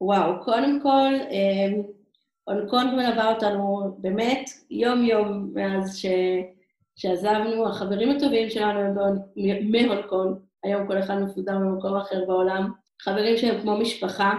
וואו, 0.01 0.45
קודם 0.45 0.83
כל, 0.83 1.13
הונקונג 2.45 2.89
אה, 2.89 2.97
מלווה 2.97 3.35
אותנו 3.35 3.97
באמת 3.99 4.51
יום-יום 4.71 5.51
מאז 5.55 5.97
ש... 5.97 6.07
שעזבנו, 7.01 7.69
החברים 7.69 8.11
הטובים 8.11 8.51
שלנו 8.51 8.95
מהונג 8.95 10.07
קונג, 10.09 10.37
היום 10.65 10.87
כל 10.87 10.99
אחד 10.99 11.15
מפוזר 11.19 11.59
במקום 11.59 11.97
אחר 11.97 12.25
בעולם, 12.27 12.73
חברים 13.03 13.37
שהם 13.37 13.61
כמו 13.61 13.77
משפחה. 13.77 14.33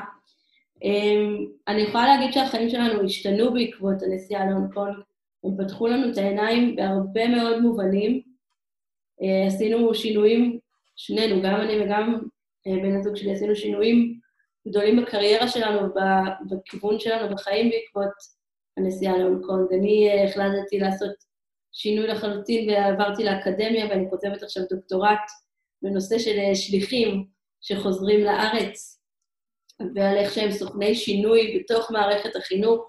אה, 0.84 1.44
אני 1.68 1.82
יכולה 1.82 2.08
להגיד 2.08 2.34
שהחיים 2.34 2.70
שלנו 2.70 3.04
השתנו 3.04 3.54
בעקבות 3.54 4.04
הנסיעה 4.04 4.46
להונג 4.46 4.74
קונג, 4.74 4.96
הם 5.44 5.52
פתחו 5.58 5.88
לנו 5.88 6.12
את 6.12 6.18
העיניים 6.18 6.76
בהרבה 6.76 7.28
מאוד 7.28 7.60
מובנים, 7.60 8.22
אה, 9.22 9.48
עשינו 9.48 9.96
שינויים, 9.96 10.60
שנינו, 10.96 11.42
גם 11.42 11.62
אני 11.62 11.84
וגם 11.84 12.22
אה, 12.68 12.76
בן 12.84 12.96
הזוג 13.00 13.16
שלי, 13.16 13.34
עשינו 13.34 13.56
שינויים 13.56 14.20
גדולים 14.68 15.02
בקריירה 15.02 15.48
שלנו, 15.48 15.94
בכיוון 16.50 17.00
שלנו 17.00 17.36
בחיים 17.36 17.70
בעקבות 17.70 18.14
הנסיעה 18.78 19.18
להונג 19.18 19.46
קונג. 19.46 19.74
אני 19.74 20.10
אה, 20.10 20.24
החלטתי 20.24 20.80
לעשות 20.80 21.31
שינוי 21.72 22.08
לחלוטין 22.08 22.70
ועברתי 22.70 23.24
לאקדמיה, 23.24 23.86
ואני 23.90 24.06
כותבת 24.10 24.44
עכשיו 24.44 24.64
דוקטורט 24.70 25.32
בנושא 25.82 26.20
של 26.20 26.38
שליחים 26.54 27.26
שחוזרים 27.62 28.20
לארץ, 28.20 29.02
ועל 29.96 30.18
איך 30.18 30.34
שהם 30.34 30.52
סוכני 30.52 30.96
שינוי 30.96 31.60
בתוך 31.60 31.92
מערכת 31.92 32.36
החינוך, 32.36 32.82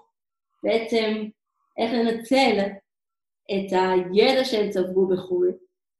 בעצם 0.63 1.23
איך 1.77 1.93
לנצל 1.93 2.59
את 3.51 3.71
הידע 3.71 4.45
שהם 4.45 4.69
צברו 4.69 5.07
בחו"ל 5.07 5.51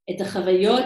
את 0.10 0.22
החוויות 0.22 0.86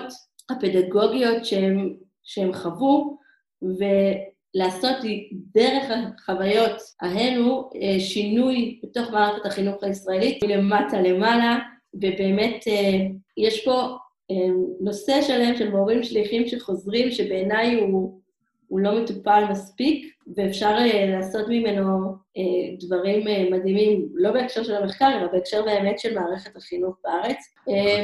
הפדגוגיות 0.52 1.46
שהם, 1.46 1.98
שהם 2.24 2.54
חוו, 2.54 3.18
ולעשות 3.62 4.96
דרך 5.32 5.84
החוויות 5.92 6.82
ההנו 7.02 7.70
אה, 7.76 8.00
שינוי 8.00 8.82
בתוך 8.84 9.12
מערכת 9.12 9.46
החינוך 9.46 9.84
הישראלית 9.84 10.44
מלמטה 10.44 11.02
למעלה, 11.02 11.58
ובאמת 12.02 12.68
אה, 12.68 13.08
יש 13.38 13.66
פה 13.66 13.98
אה, 14.32 14.36
נושא 14.80 15.22
שלם 15.22 15.56
של 15.56 15.72
מורים 15.72 16.04
שליחים 16.04 16.48
שחוזרים, 16.48 17.12
שבעיניי 17.12 17.76
הוא, 17.76 18.20
הוא 18.68 18.80
לא 18.80 19.02
מטופל 19.02 19.44
מספיק, 19.52 20.14
ואפשר 20.36 20.76
לעשות 21.08 21.46
ממנו 21.50 22.16
דברים 22.80 23.52
מדהימים, 23.52 24.10
לא 24.14 24.32
בהקשר 24.32 24.64
של 24.64 24.76
המחקר, 24.76 25.10
אלא 25.18 25.28
בהקשר 25.32 25.66
באמת 25.66 26.00
של 26.00 26.20
מערכת 26.20 26.56
החינוך 26.56 26.96
בארץ. 27.04 27.38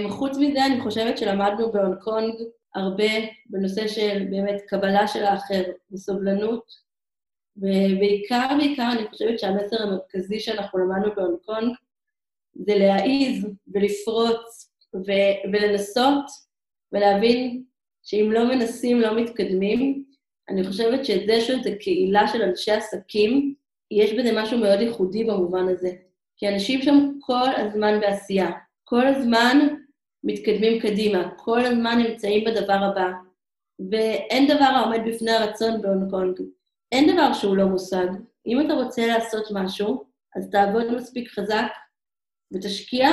חוץ 0.10 0.38
מזה, 0.38 0.66
אני 0.66 0.82
חושבת 0.82 1.18
שלמדנו 1.18 1.72
בהונג 1.72 1.96
קונג 1.96 2.34
הרבה 2.76 3.12
בנושא 3.50 3.88
של 3.88 4.26
באמת 4.30 4.62
קבלה 4.68 5.08
של 5.08 5.24
האחר 5.24 5.64
וסובלנות, 5.92 6.64
ובעיקר, 7.58 8.48
בעיקר, 8.58 8.90
אני 8.92 9.08
חושבת 9.08 9.40
שהמסר 9.40 9.84
המרכזי 9.84 10.40
שאנחנו 10.40 10.80
למדנו 10.80 11.16
בהונג 11.16 11.38
קונג 11.46 11.76
זה 12.56 12.76
להעיז 12.76 13.48
ולפרוץ 13.68 14.72
ו- 14.96 15.52
ולנסות 15.54 16.26
ולהבין 16.92 17.64
שאם 18.04 18.30
לא 18.32 18.48
מנסים, 18.48 19.02
לא 19.02 19.22
מתקדמים, 19.22 20.04
אני 20.50 20.64
חושבת 20.64 21.06
שזה 21.06 21.42
שזו 21.42 21.70
קהילה 21.80 22.28
של 22.28 22.42
אנשי 22.42 22.72
עסקים, 22.72 23.56
יש 23.92 24.14
בזה 24.14 24.42
משהו 24.42 24.58
מאוד 24.58 24.82
ייחודי 24.82 25.24
במובן 25.24 25.68
הזה. 25.68 25.92
כי 26.38 26.50
אנשים 26.50 26.82
שם 26.82 27.12
כל 27.22 27.50
הזמן 27.58 28.00
בעשייה, 28.00 28.52
כל 28.84 29.08
הזמן 29.08 29.68
מתקדמים 30.24 30.82
קדימה, 30.82 31.30
כל 31.38 31.60
הזמן 31.60 32.04
נמצאים 32.08 32.44
בדבר 32.46 32.74
הבא. 32.74 33.12
ואין 33.92 34.48
דבר 34.48 34.66
העומד 34.66 35.00
בפני 35.08 35.32
הרצון 35.32 35.82
בהונג 35.82 36.10
קונג. 36.10 36.40
אין 36.92 37.14
דבר 37.14 37.34
שהוא 37.34 37.58
לא 37.58 37.66
מושג. 37.66 38.08
אם 38.48 38.66
אתה 38.66 38.74
רוצה 38.74 39.08
לעשות 39.08 39.48
משהו, 39.52 40.04
אז 40.36 40.50
תעבוד 40.50 40.96
מספיק 40.96 41.30
חזק 41.30 41.68
ותשקיע 42.54 43.10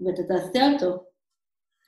ואתה 0.00 0.22
תעשה 0.22 0.72
אותו. 0.72 1.04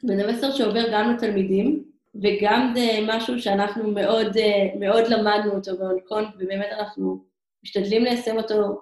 וזה 0.05 0.33
מסר 0.33 0.51
שעובר 0.53 0.93
גם 0.93 1.15
לתלמידים, 1.15 1.85
וגם 2.23 2.73
זה 2.77 2.99
משהו 3.07 3.41
שאנחנו 3.41 3.91
מאוד, 3.91 4.37
מאוד 4.81 5.07
למדנו 5.09 5.53
אותו 5.53 5.79
בהונג 5.79 6.03
קונג, 6.09 6.29
ובאמת 6.39 6.69
אנחנו 6.79 7.25
משתדלים 7.65 8.05
ליישם 8.05 8.37
אותו 8.37 8.81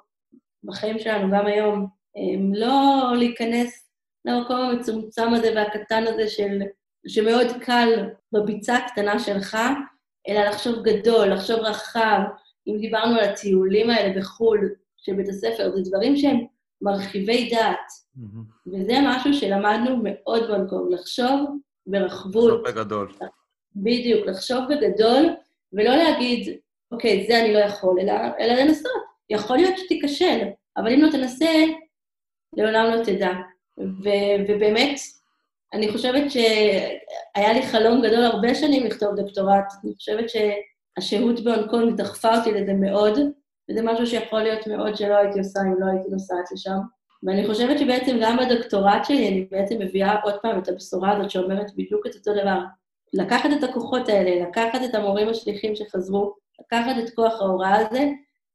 בחיים 0.65 0.99
שלנו 0.99 1.37
גם 1.37 1.47
היום. 1.47 1.87
לא 2.55 3.13
להיכנס 3.19 3.91
למקום 4.25 4.57
המצומצם 4.57 5.35
הזה 5.35 5.53
והקטן 5.55 6.05
הזה 6.07 6.29
של, 6.29 6.63
שמאוד 7.07 7.47
קל 7.61 8.09
בביצה 8.33 8.77
הקטנה 8.77 9.19
שלך, 9.19 9.59
אלא 10.29 10.41
לחשוב 10.41 10.83
גדול, 10.83 11.29
לחשוב 11.29 11.61
רחב. 11.61 12.21
אם 12.67 12.79
דיברנו 12.81 13.19
על 13.19 13.25
הטיולים 13.25 13.91
האלה 13.91 14.21
בחו"ל 14.21 14.75
של 14.97 15.15
בית 15.15 15.29
הספר, 15.29 15.71
זה 15.71 15.91
דברים 15.91 16.17
שהם 16.17 16.47
מרחיבי 16.83 17.51
דעת. 17.51 18.08
Mm-hmm. 18.19 18.69
וזה 18.69 18.99
משהו 19.03 19.35
שלמדנו 19.35 20.01
מאוד 20.03 20.51
במקום, 20.51 20.93
לחשוב 20.93 21.59
ברחבות. 21.87 22.53
לחשוב 22.53 22.69
בגדול. 22.69 23.13
בדיוק, 23.77 24.27
לחשוב 24.27 24.59
בגדול, 24.69 25.27
ולא 25.73 25.97
להגיד, 25.97 26.59
אוקיי, 26.93 27.27
זה 27.29 27.41
אני 27.41 27.55
לא 27.55 27.59
יכול, 27.59 28.01
אלא, 28.01 28.13
אלא 28.41 28.55
לנסות. 28.55 28.93
יכול 29.31 29.57
להיות 29.57 29.79
שתיכשל, 29.79 30.39
אבל 30.77 30.93
אם 30.93 31.01
לא 31.01 31.11
תנסה, 31.11 31.65
לעולם 32.57 32.91
לא 32.95 33.05
תדע. 33.05 33.31
ו- 33.79 34.43
ובאמת, 34.49 34.97
אני 35.73 35.93
חושבת 35.93 36.31
שהיה 36.31 37.53
לי 37.53 37.63
חלום 37.67 38.03
גדול 38.03 38.25
הרבה 38.25 38.55
שנים 38.55 38.87
לכתוב 38.87 39.15
דוקטורט. 39.15 39.73
אני 39.85 39.95
חושבת 39.95 40.25
שהשהות 40.29 41.45
בהונג 41.45 41.71
קונג 41.71 41.97
דחפה 41.97 42.39
אותי 42.39 42.53
לזה 42.53 42.73
מאוד, 42.75 43.19
וזה 43.71 43.83
משהו 43.83 44.07
שיכול 44.07 44.43
להיות 44.43 44.67
מאוד 44.67 44.97
שלא 44.97 45.17
הייתי 45.17 45.39
עושה 45.39 45.61
אם 45.61 45.75
לא 45.81 45.87
הייתי 45.87 46.09
נוסעת 46.11 46.53
לשם. 46.53 46.79
ואני 47.23 47.47
חושבת 47.47 47.79
שבעצם 47.79 48.17
גם 48.23 48.37
בדוקטורט 48.37 49.05
שלי 49.05 49.29
אני 49.29 49.47
בעצם 49.51 49.79
מביאה 49.79 50.21
עוד 50.21 50.35
פעם 50.43 50.59
את 50.59 50.69
הבשורה 50.69 51.17
הזאת 51.17 51.31
שאומרת 51.31 51.71
בדיוק 51.77 52.07
את 52.07 52.15
אותו 52.15 52.33
דבר. 52.33 52.59
לקחת 53.13 53.51
את 53.59 53.65
הכוחות 53.65 54.09
האלה, 54.09 54.49
לקחת 54.49 54.81
את 54.85 54.95
המורים 54.95 55.29
השליחים 55.29 55.77
שחזרו, 55.77 56.35
לקחת 56.61 56.97
את 57.05 57.15
כוח 57.15 57.41
ההוראה 57.41 57.77
הזה 57.77 58.09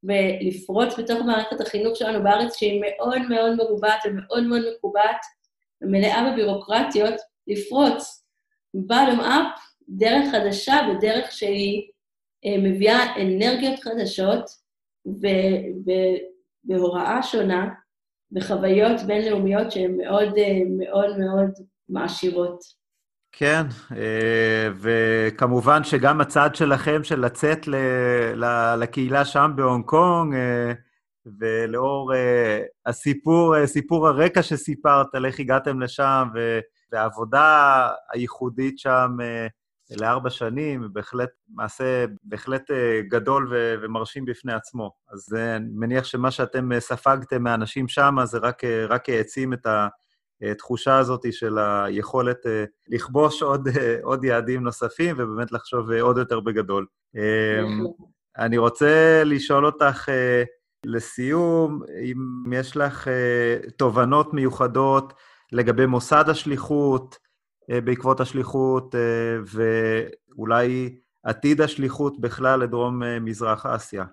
ולפרוץ 0.04 0.99
בתוך 0.99 1.19
מערכת 1.26 1.62
החינוך 1.62 1.97
שלנו 1.97 2.23
בארץ, 2.23 2.56
שהיא 2.56 2.82
מאוד 2.82 3.21
מאוד 3.30 3.56
מרובעת 3.56 3.99
ומאוד 4.06 4.43
מאוד 4.43 4.62
מקובעת, 4.76 5.26
ומלאה 5.82 6.32
בבירוקרטיות, 6.32 7.13
לפרוץ 7.47 8.26
bottom 8.78 9.19
up, 9.19 9.60
דרך 9.89 10.32
חדשה 10.32 10.76
ודרך 10.91 11.32
שהיא 11.32 11.91
אה, 12.45 12.58
מביאה 12.58 13.21
אנרגיות 13.21 13.80
חדשות 13.80 14.45
ובהוראה 16.65 17.23
שונה, 17.23 17.69
וחוויות 18.36 19.02
בינלאומיות 19.08 19.72
שהן 19.72 19.98
מאוד 19.98 20.34
אה, 20.38 20.60
מאוד 20.78 21.17
מאוד 21.17 21.50
מעשירות. 21.89 22.60
כן, 23.32 23.63
אה, 23.96 24.69
וכמובן 24.80 25.84
שגם 25.84 26.22
הצד 26.22 26.56
שלכם 26.56 27.04
של 27.04 27.19
לצאת 27.19 27.67
לקהילה 28.78 29.26
שם 29.26 29.52
בהונג 29.56 29.86
קונג, 29.86 30.34
אה, 30.36 30.74
ולאור 31.39 32.12
הסיפור, 32.86 33.65
סיפור 33.65 34.08
הרקע 34.08 34.43
שסיפרת 34.43 35.15
על 35.15 35.26
איך 35.26 35.39
הגעתם 35.39 35.82
לשם, 35.82 36.28
והעבודה 36.91 37.89
הייחודית 38.13 38.80
שם 38.80 39.17
לארבע 39.99 40.29
שנים, 40.29 40.89
בהחלט 40.93 41.29
מעשה 41.49 42.06
בהחלט 42.23 42.71
גדול 43.08 43.53
ומרשים 43.82 44.25
בפני 44.25 44.53
עצמו. 44.53 44.91
אז 45.13 45.34
אני 45.34 45.69
מניח 45.73 46.06
שמה 46.06 46.32
שאתם 46.32 46.79
ספגתם 46.79 47.43
מהאנשים 47.43 47.88
שם, 47.88 48.15
זה 48.23 48.38
רק, 48.38 48.63
רק 48.89 49.10
העצים 49.10 49.53
את. 49.53 49.67
התחושה 50.51 50.97
הזאת 50.97 51.34
של 51.34 51.58
היכולת 51.58 52.45
אה, 52.45 52.63
לכבוש 52.88 53.41
עוד, 53.41 53.67
אה, 53.67 53.97
עוד 54.03 54.23
יעדים 54.23 54.63
נוספים 54.63 55.15
ובאמת 55.17 55.51
לחשוב 55.51 55.91
אה, 55.91 56.01
עוד 56.01 56.17
יותר 56.17 56.39
בגדול. 56.39 56.86
אני 58.38 58.58
רוצה 58.58 59.21
לשאול 59.25 59.65
אותך 59.65 60.10
לסיום, 60.86 61.82
אם 62.03 62.53
יש 62.53 62.77
לך 62.77 63.08
תובנות 63.77 64.34
מיוחדות 64.34 65.13
לגבי 65.51 65.86
מוסד 65.86 66.29
השליחות 66.29 67.17
בעקבות 67.69 68.19
השליחות, 68.19 68.95
ואולי 70.38 70.95
עתיד 71.23 71.62
השליחות 71.62 72.19
בכלל 72.19 72.60
לדרום-מזרח 72.60 73.65
אסיה. 73.65 74.04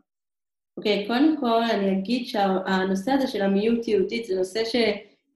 אוקיי, 0.77 1.05
okay, 1.05 1.07
קודם 1.07 1.37
כל 1.41 1.63
אני 1.63 1.99
אגיד 1.99 2.27
שהנושא 2.27 3.13
הזה 3.13 3.27
של 3.27 3.43
המיעוט 3.43 3.89
יהודית 3.89 4.27
זה 4.27 4.37
נושא 4.37 4.65
ש... 4.65 4.77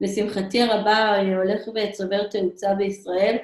לשמחתי 0.01 0.63
הרבה 0.63 1.17
הולך 1.21 1.61
וצובר 1.75 2.29
תאוצה 2.29 2.75
בישראל. 2.75 3.37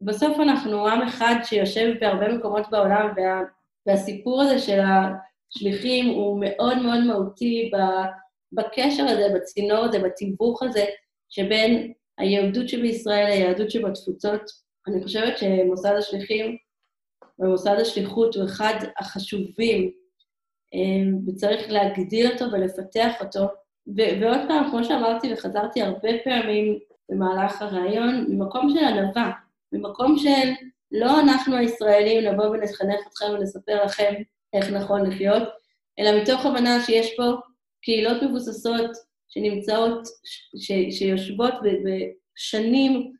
בסוף 0.00 0.40
אנחנו 0.40 0.88
עם 0.88 1.02
אחד 1.02 1.34
שיושב 1.44 1.92
בהרבה 2.00 2.28
מקומות 2.28 2.66
בעולם, 2.70 3.08
וה, 3.16 3.42
והסיפור 3.86 4.42
הזה 4.42 4.58
של 4.58 4.80
השליחים 4.80 6.06
הוא 6.14 6.40
מאוד 6.40 6.78
מאוד 6.78 7.04
מהותי 7.04 7.70
בקשר 8.52 9.04
הזה, 9.04 9.28
בצינור 9.34 9.84
הזה, 9.84 9.98
בתיווך 9.98 10.62
הזה, 10.62 10.84
שבין 11.28 11.92
היהדות 12.18 12.68
שבישראל 12.68 13.26
ליהדות 13.26 13.70
שבתפוצות. 13.70 14.42
אני 14.88 15.02
חושבת 15.02 15.38
שמוסד 15.38 15.94
השליחים 15.98 16.56
ומוסד 17.38 17.76
השליחות 17.80 18.36
הוא 18.36 18.44
אחד 18.44 18.74
החשובים, 18.98 19.90
אה, 20.74 21.18
וצריך 21.26 21.70
להגדיר 21.70 22.32
אותו 22.32 22.44
ולפתח 22.52 23.12
אותו. 23.20 23.44
ו- 23.96 24.20
ועוד 24.20 24.40
פעם, 24.48 24.70
כמו 24.70 24.84
שאמרתי 24.84 25.32
וחזרתי 25.32 25.82
הרבה 25.82 26.08
פעמים 26.24 26.78
במהלך 27.08 27.62
הראיון, 27.62 28.26
ממקום 28.28 28.70
של 28.70 28.84
ענווה, 28.84 29.30
ממקום 29.72 30.18
של 30.18 30.50
לא 30.92 31.20
אנחנו 31.20 31.56
הישראלים 31.56 32.24
נבוא 32.24 32.46
ונחנך 32.46 33.00
אתכם 33.08 33.24
ונספר 33.34 33.84
לכם 33.84 34.14
איך 34.52 34.70
נכון 34.70 35.06
לחיות, 35.06 35.42
אלא 35.98 36.22
מתוך 36.22 36.46
הבנה 36.46 36.82
שיש 36.82 37.16
פה 37.16 37.32
קהילות 37.82 38.22
מבוססות 38.22 38.90
שנמצאות, 39.28 40.08
ש- 40.56 40.98
שיושבות 40.98 41.54
בשנים, 41.84 43.12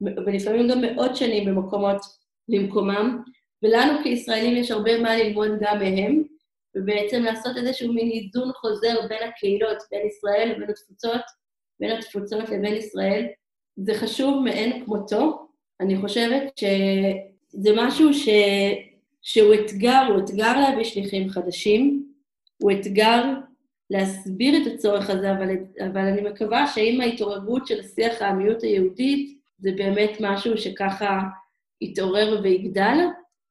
ולפעמים 0.00 0.68
גם 0.68 0.80
מאות 0.80 1.16
שנים 1.16 1.44
במקומות 1.44 2.00
במקומם, 2.48 3.22
ולנו 3.62 4.02
כישראלים 4.02 4.56
יש 4.56 4.70
הרבה 4.70 4.98
מה 4.98 5.16
ללמוד 5.16 5.50
גם 5.60 5.78
מהם, 5.78 6.22
ובעצם 6.76 7.22
לעשות 7.22 7.56
איזשהו 7.56 7.92
מין 7.92 8.10
איזון 8.10 8.52
חוזר 8.52 9.06
בין 9.08 9.28
הקהילות, 9.28 9.78
בין 9.90 10.06
ישראל 10.06 10.52
לבין 10.52 10.70
התפוצות, 10.70 11.20
בין 11.80 11.90
התפוצות 11.90 12.48
לבין 12.48 12.74
ישראל. 12.74 13.26
זה 13.76 13.94
חשוב 13.94 14.44
מאין 14.44 14.84
כמותו. 14.84 15.48
אני 15.80 16.00
חושבת 16.00 16.58
שזה 16.58 17.70
משהו 17.76 18.14
ש... 18.14 18.28
שהוא 19.22 19.54
אתגר, 19.54 20.02
הוא 20.08 20.24
אתגר 20.24 20.60
להביא 20.60 20.84
שליחים 20.84 21.30
חדשים, 21.30 22.06
הוא 22.62 22.72
אתגר 22.72 23.22
להסביר 23.92 24.62
את 24.62 24.74
הצורך 24.74 25.10
הזה, 25.10 25.32
אבל, 25.32 25.48
אבל 25.84 26.00
אני 26.00 26.20
מקווה 26.30 26.66
שעם 26.66 27.00
ההתעוררות 27.00 27.66
של 27.66 27.82
שיח 27.82 28.22
העמיות 28.22 28.62
היהודית, 28.62 29.38
זה 29.58 29.70
באמת 29.76 30.10
משהו 30.20 30.58
שככה 30.58 31.20
יתעורר 31.80 32.40
ויגדל. 32.42 32.98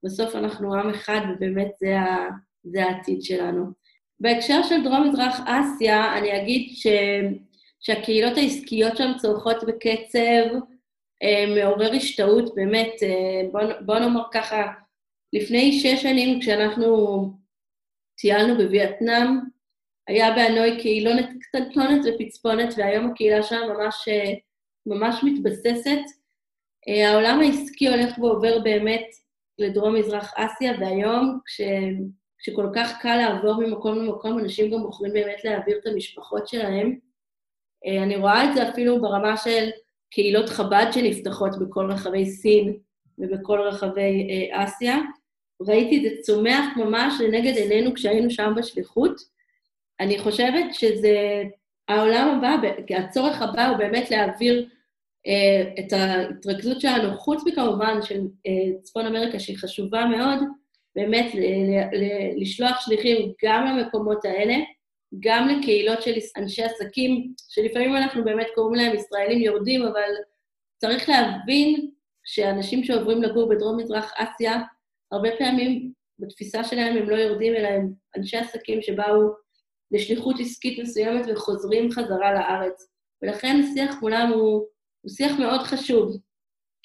בסוף 0.04 0.36
אנחנו 0.36 0.76
עם 0.76 0.90
אחד, 0.90 1.22
ובאמת 1.30 1.72
זה, 1.80 2.00
ה, 2.00 2.30
זה 2.64 2.84
העתיד 2.84 3.24
שלנו. 3.24 3.66
בהקשר 4.20 4.64
של 4.64 4.84
דרום-מזרח 4.84 5.40
אסיה, 5.46 6.18
אני 6.18 6.42
אגיד 6.42 6.70
ש... 6.76 6.88
שהקהילות 7.80 8.38
העסקיות 8.38 8.98
שם 8.98 9.12
צורכות 9.18 9.64
בקצב 9.68 10.60
אה, 11.24 11.46
מעורר 11.56 11.92
השתאות, 11.94 12.56
באמת, 12.56 12.92
אה, 13.04 13.50
בוא, 13.52 13.62
בוא 13.86 14.00
נאמר 14.00 14.24
ככה, 14.34 14.68
לפני 15.34 15.80
שש 15.80 16.04
שנים 16.04 16.40
כשאנחנו 16.40 17.22
טיילנו 18.18 18.58
בווייטנאם, 18.58 19.40
היה 20.12 20.32
באנוי 20.36 20.82
קהילונת 20.82 21.30
קטנטונת 21.42 22.02
ופצפונת, 22.06 22.74
והיום 22.78 23.12
הקהילה 23.12 23.44
שם 23.44 23.62
ממש, 23.70 24.08
אה, 24.08 24.34
ממש 24.86 25.24
מתבססת. 25.24 26.02
אה, 26.88 27.10
העולם 27.12 27.40
העסקי 27.40 27.88
הולך 27.90 28.18
ועובר 28.18 28.60
באמת 28.60 29.06
לדרום-מזרח 29.60 30.34
אסיה, 30.36 30.74
והיום 30.80 31.40
כש... 31.46 31.62
שכל 32.40 32.68
כך 32.76 33.02
קל 33.02 33.16
לעבור 33.16 33.68
ממקום 33.68 33.98
למקום, 33.98 34.40
אנשים 34.40 34.72
גם 34.72 34.82
בוחרים 34.82 35.14
באמת 35.14 35.44
להעביר 35.44 35.78
את 35.78 35.88
המשפחות 35.88 36.48
שלהם. 36.48 36.98
אה, 37.86 38.04
אני 38.04 38.16
רואה 38.16 38.50
את 38.50 38.56
זה 38.56 38.70
אפילו 38.70 39.02
ברמה 39.02 39.38
של 39.38 39.70
קהילות 40.12 40.50
חב"ד 40.50 40.86
שנפתחות 40.92 41.60
בכל 41.60 41.92
רחבי 41.92 42.26
סין 42.26 42.78
ובכל 43.18 43.60
רחבי 43.60 44.30
אסיה. 44.52 44.98
ראיתי 45.62 45.98
את 45.98 46.04
זה 46.04 46.22
צומח 46.22 46.78
ממש 46.78 47.14
לנגד 47.22 47.56
עינינו 47.56 47.94
כשהיינו 47.94 48.30
שם 48.30 48.54
בשליחות. 48.58 49.22
אני 50.02 50.20
חושבת 50.20 50.74
שזה 50.74 51.44
העולם 51.88 52.28
הבא, 52.44 52.68
הצורך 52.98 53.42
הבא 53.42 53.68
הוא 53.68 53.78
באמת 53.78 54.12
להעביר 54.12 54.70
אה, 55.28 55.74
את 55.80 55.94
ההתרכזות 55.94 56.82
שלנו, 56.82 57.18
חוץ 57.18 57.44
מכמובן 57.46 58.02
של 58.02 58.22
אה, 58.48 58.82
צפון 58.82 59.06
אמריקה, 59.06 59.40
שהיא 59.40 59.58
חשובה 59.58 60.06
מאוד, 60.06 60.40
באמת 60.96 61.26
לשלוח 62.36 62.82
שליחים 62.82 63.34
גם 63.46 63.66
למקומות 63.66 64.26
האלה, 64.26 64.56
גם 65.20 65.48
לקהילות 65.48 66.02
של 66.02 66.14
אנשי 66.38 66.64
עסקים, 66.64 67.34
שלפעמים 67.50 67.96
אנחנו 67.96 68.24
באמת 68.24 68.48
קוראים 68.56 68.76
להם 68.76 68.96
ישראלים 68.96 69.42
יורדים, 69.42 69.82
אבל 69.82 70.10
צריך 70.78 71.10
להבין 71.10 71.92
שאנשים 72.26 72.84
שעוברים 72.84 73.24
לגור 73.24 73.50
בדרום-מזרח 73.50 74.14
אסיה, 74.16 74.58
הרבה 75.12 75.30
פעמים 75.38 75.92
בתפיסה 76.20 76.64
שלהם 76.64 76.98
הם 76.98 77.10
לא 77.10 77.16
יורדים, 77.16 77.56
אלא 77.56 77.68
הם 77.68 77.92
אנשי 78.18 78.38
עסקים 78.38 78.82
שבאו 78.82 79.41
לשליחות 79.92 80.36
עסקית 80.40 80.80
מסוימת 80.80 81.26
וחוזרים 81.28 81.92
חזרה 81.92 82.34
לארץ. 82.34 82.88
ולכן 83.22 83.62
השיח 83.64 83.96
מולם 84.02 84.32
הוא, 84.34 84.66
הוא 85.02 85.12
שיח 85.12 85.40
מאוד 85.40 85.62
חשוב. 85.62 86.18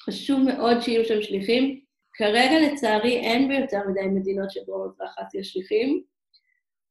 חשוב 0.01 0.41
מאוד 0.41 0.81
שיהיו 0.81 1.05
שם 1.05 1.23
שליחים. 1.23 1.81
כרגע, 2.13 2.61
לצערי, 2.61 3.17
אין 3.17 3.49
ביותר 3.49 3.79
מדי 3.89 4.07
מדינות 4.07 4.51
שבו 4.51 4.87
מזרח 4.87 5.15
אסיה 5.19 5.45
שליחים. 5.45 6.03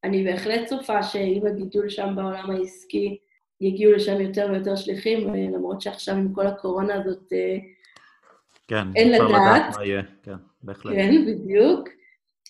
אני 0.03 0.23
בהחלט 0.23 0.67
צופה 0.67 1.03
שעם 1.03 1.47
הגידול 1.47 1.89
שם 1.89 2.13
בעולם 2.15 2.51
העסקי, 2.51 3.17
יגיעו 3.61 3.91
לשם 3.91 4.21
יותר 4.21 4.47
ויותר 4.51 4.75
שליחים, 4.75 5.33
למרות 5.33 5.81
שעכשיו 5.81 6.15
עם 6.15 6.33
כל 6.33 6.47
הקורונה 6.47 6.93
הזאת 6.93 7.33
אה, 7.33 7.57
כן, 8.67 8.87
אין 8.95 9.11
לדעת. 9.11 9.75
מה 9.77 9.85
יהיה, 9.85 10.01
כן, 10.23 10.35
בהחלט. 10.63 10.93
כן, 10.95 11.25
בדיוק. 11.27 11.89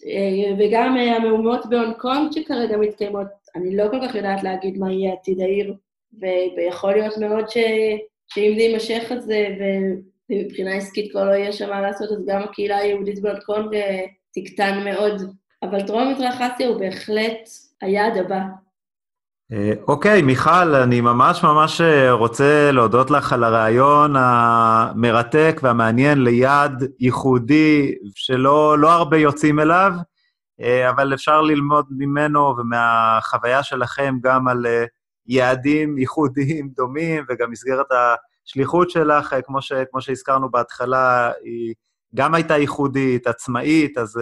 אה, 0.06 0.56
וגם 0.60 0.98
אה, 0.98 1.16
המהומות 1.16 1.66
בהונג 1.70 1.96
קונג 1.98 2.32
שכרגע 2.32 2.78
מתקיימות, 2.78 3.28
אני 3.56 3.76
לא 3.76 3.88
כל 3.92 3.98
כך 4.08 4.16
יודעת 4.16 4.44
להגיד 4.44 4.78
מה 4.78 4.92
יהיה 4.92 5.14
עתיד 5.14 5.42
העיר, 5.42 5.74
ויכול 6.58 6.92
להיות 6.92 7.18
מאוד 7.18 7.50
ש... 7.50 7.58
שאם 8.28 8.54
זה 8.56 8.62
יימשך 8.62 9.12
את 9.12 9.22
זה, 9.22 9.48
ומבחינה 10.30 10.76
עסקית 10.76 11.12
כבר 11.12 11.26
לא 11.26 11.32
יהיה 11.32 11.52
שם 11.52 11.70
מה 11.70 11.82
לעשות, 11.82 12.12
אז 12.12 12.26
גם 12.28 12.42
הקהילה 12.42 12.78
היהודית 12.78 13.22
בהונג 13.22 13.44
קונג 13.44 13.76
תקטן 14.34 14.84
מאוד. 14.84 15.22
אבל 15.64 15.82
דרום 15.82 16.12
מזרח 16.12 16.42
אסיה 16.42 16.68
הוא 16.68 16.80
בהחלט 16.80 17.50
היעד 17.82 18.18
הבא. 18.18 18.40
אה, 19.52 19.72
אוקיי, 19.88 20.22
מיכל, 20.22 20.76
אני 20.76 21.02
ממש 21.02 21.44
ממש 21.44 21.82
אה, 21.82 22.12
רוצה 22.12 22.72
להודות 22.72 23.12
לך 23.12 23.34
על 23.34 23.44
הרעיון 23.44 24.14
המרתק 24.18 25.60
והמעניין 25.64 26.24
ליעד 26.24 26.84
ייחודי 27.00 27.96
שלא 28.16 28.80
לא 28.80 28.92
הרבה 28.92 29.18
יוצאים 29.18 29.60
אליו, 29.60 29.92
אה, 29.96 30.02
אבל 30.90 31.14
אפשר 31.14 31.42
ללמוד 31.42 31.86
ממנו 31.90 32.56
ומהחוויה 32.58 33.64
שלכם 33.64 34.16
גם 34.22 34.48
על 34.48 34.66
יעדים 35.28 35.98
ייחודיים 35.98 36.70
דומים, 36.70 37.26
וגם 37.30 37.52
מסגרת 37.52 37.86
השליחות 38.46 38.90
שלך, 38.90 39.36
כמו, 39.46 39.62
ש, 39.62 39.74
כמו 39.92 40.02
שהזכרנו 40.02 40.52
בהתחלה, 40.52 41.32
היא 41.44 41.74
גם 42.16 42.36
הייתה 42.36 42.58
ייחודית, 42.58 43.28
עצמאית, 43.28 43.98
אז 43.98 44.20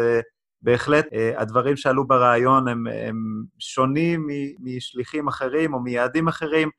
בהחלט 0.63 1.05
אה, 1.13 1.31
הדברים 1.37 1.77
שעלו 1.77 2.07
ברעיון 2.07 2.67
הם, 2.67 2.87
הם 2.87 3.43
שונים 3.59 4.27
משליחים 4.59 5.27
אחרים 5.27 5.73
או 5.73 5.79
מיעדים 5.79 6.27
אחרים, 6.27 6.69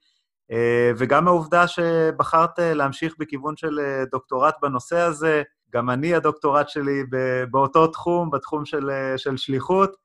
אה, 0.50 0.92
וגם 0.98 1.28
העובדה 1.28 1.68
שבחרת 1.68 2.59
אה, 2.59 2.74
להמשיך 2.74 3.14
בכיוון 3.18 3.57
של 3.57 3.78
דוקטורט 4.11 4.55
בנושא 4.62 4.98
הזה, 4.98 5.42
גם 5.75 5.91
אני, 5.91 6.14
הדוקטורט 6.14 6.68
שלי 6.68 7.03
באותו 7.51 7.87
תחום, 7.87 8.31
בתחום 8.31 8.64
של, 8.64 8.91
של 9.16 9.37
שליחות, 9.37 9.97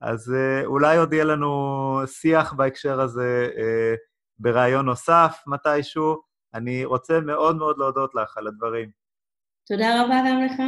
אז 0.00 0.34
אולי 0.64 0.96
עוד 0.96 1.12
יהיה 1.12 1.24
לנו 1.24 2.00
שיח 2.06 2.52
בהקשר 2.52 3.00
הזה 3.00 3.48
ברעיון 4.38 4.86
נוסף 4.86 5.42
מתישהו. 5.46 6.22
אני 6.54 6.84
רוצה 6.84 7.20
מאוד 7.20 7.56
מאוד 7.56 7.78
להודות 7.78 8.14
לך 8.14 8.36
על 8.36 8.46
הדברים. 8.46 8.90
תודה 9.66 10.02
רבה 10.02 10.14
גם 10.28 10.42
לך. 10.42 10.62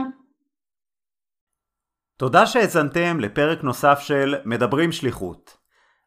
תודה 2.16 2.46
שהאזנתם 2.46 3.20
לפרק 3.20 3.62
נוסף 3.62 3.98
של 4.00 4.34
מדברים 4.44 4.92
שליחות. 4.92 5.56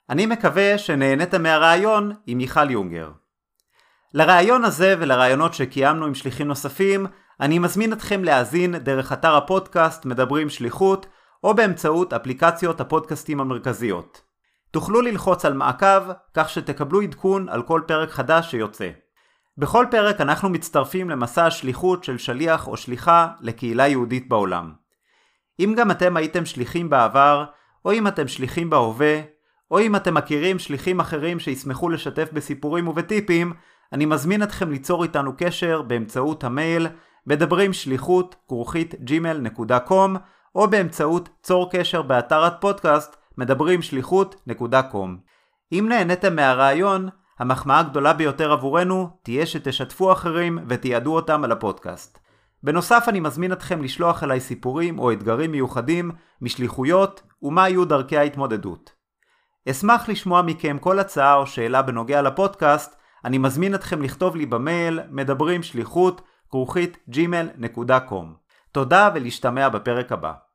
אני 0.10 0.26
מקווה 0.26 0.78
שנהנית 0.78 1.36
מהרעיון 1.36 2.12
עם 2.28 2.38
מיכל 2.38 2.72
יונגר. 2.72 3.12
לרעיון 4.14 4.66
הזה 4.66 4.96
ולרעיונות 5.00 5.54
שקיימנו 5.54 6.06
עם 6.06 6.16
שליחים 6.16 6.48
נוספים, 6.48 7.06
אני 7.42 7.60
מזמין 7.60 7.94
אתכם 7.94 8.24
להאזין 8.24 8.78
דרך 8.78 9.14
אתר 9.14 9.36
הפודקאסט 9.36 10.06
מדברים 10.06 10.50
שליחות, 10.50 11.06
או 11.44 11.54
באמצעות 11.54 12.14
אפליקציות 12.14 12.82
הפודקאסטים 12.82 13.40
המרכזיות. 13.40 14.22
תוכלו 14.72 15.02
ללחוץ 15.02 15.46
על 15.46 15.54
מעקב, 15.54 16.12
כך 16.34 16.50
שתקבלו 16.50 17.02
עדכון 17.02 17.50
על 17.50 17.62
כל 17.62 17.82
פרק 17.88 18.10
חדש 18.10 18.52
שיוצא. 18.52 18.90
בכל 19.58 19.86
פרק 19.92 20.22
אנחנו 20.22 20.50
מצטרפים 20.50 21.10
למסע 21.10 21.46
השליחות 21.46 22.04
של 22.04 22.18
שליח 22.18 22.68
או 22.68 22.78
שליחה 22.78 23.28
לקהילה 23.42 23.88
יהודית 23.88 24.30
בעולם. 24.30 24.74
אם 25.60 25.74
גם 25.78 25.92
אתם 25.92 26.18
הייתם 26.18 26.46
שליחים 26.46 26.90
בעבר, 26.90 27.46
או 27.86 27.92
אם 27.92 28.08
אתם 28.08 28.28
שליחים 28.28 28.70
בהווה, 28.70 29.22
או 29.72 29.80
אם 29.80 29.96
אתם 29.96 30.14
מכירים 30.14 30.60
שליחים 30.60 31.00
אחרים 31.00 31.40
שישמחו 31.40 31.90
לשתף 31.90 32.30
בסיפורים 32.34 32.88
ובטיפים, 32.88 33.54
אני 33.94 34.06
מזמין 34.06 34.44
אתכם 34.44 34.72
ליצור 34.72 35.04
איתנו 35.04 35.32
קשר 35.38 35.82
באמצעות 35.82 36.44
המייל 36.44 36.88
מדברים 37.30 37.74
שליחות 37.74 38.36
כרוכית 38.48 38.94
gmail.com 38.94 40.18
או 40.56 40.68
באמצעות 40.68 41.30
צור 41.44 41.70
קשר 41.72 42.02
באתר 42.02 42.44
הפודקאסט 42.44 43.16
מדברים 43.38 43.82
שליחות.com. 43.82 45.10
אם 45.72 45.86
נהניתם 45.90 46.36
מהרעיון, 46.36 47.10
המחמאה 47.40 47.80
הגדולה 47.80 48.14
ביותר 48.14 48.52
עבורנו 48.52 49.10
תהיה 49.24 49.46
שתשתפו 49.46 50.12
אחרים 50.12 50.60
ותיעדו 50.68 51.16
אותם 51.16 51.44
על 51.44 51.52
הפודקאסט. 51.52 52.20
בנוסף 52.64 53.06
אני 53.08 53.20
מזמין 53.20 53.52
אתכם 53.52 53.84
לשלוח 53.84 54.24
אליי 54.24 54.40
סיפורים 54.40 55.00
או 55.00 55.12
אתגרים 55.12 55.52
מיוחדים 55.52 56.12
משליחויות 56.42 57.22
ומה 57.42 57.64
היו 57.64 57.86
דרכי 57.86 58.18
ההתמודדות. 58.18 58.92
אשמח 59.70 60.10
לשמוע 60.10 60.42
מכם 60.42 60.78
כל 60.80 61.00
הצעה 61.00 61.36
או 61.36 61.48
שאלה 61.48 61.82
בנוגע 61.82 62.22
לפודקאסט, 62.22 62.96
אני 63.26 63.38
מזמין 63.38 63.76
אתכם 63.76 64.02
לכתוב 64.02 64.36
לי 64.36 64.46
במייל 64.46 65.00
מדברים 65.10 65.64
שליחות 65.64 66.22
כרוכית 66.50 66.98
gmail.com. 67.12 68.26
תודה 68.72 69.10
ולהשתמע 69.16 69.70
בפרק 69.70 70.12
הבא. 70.12 70.49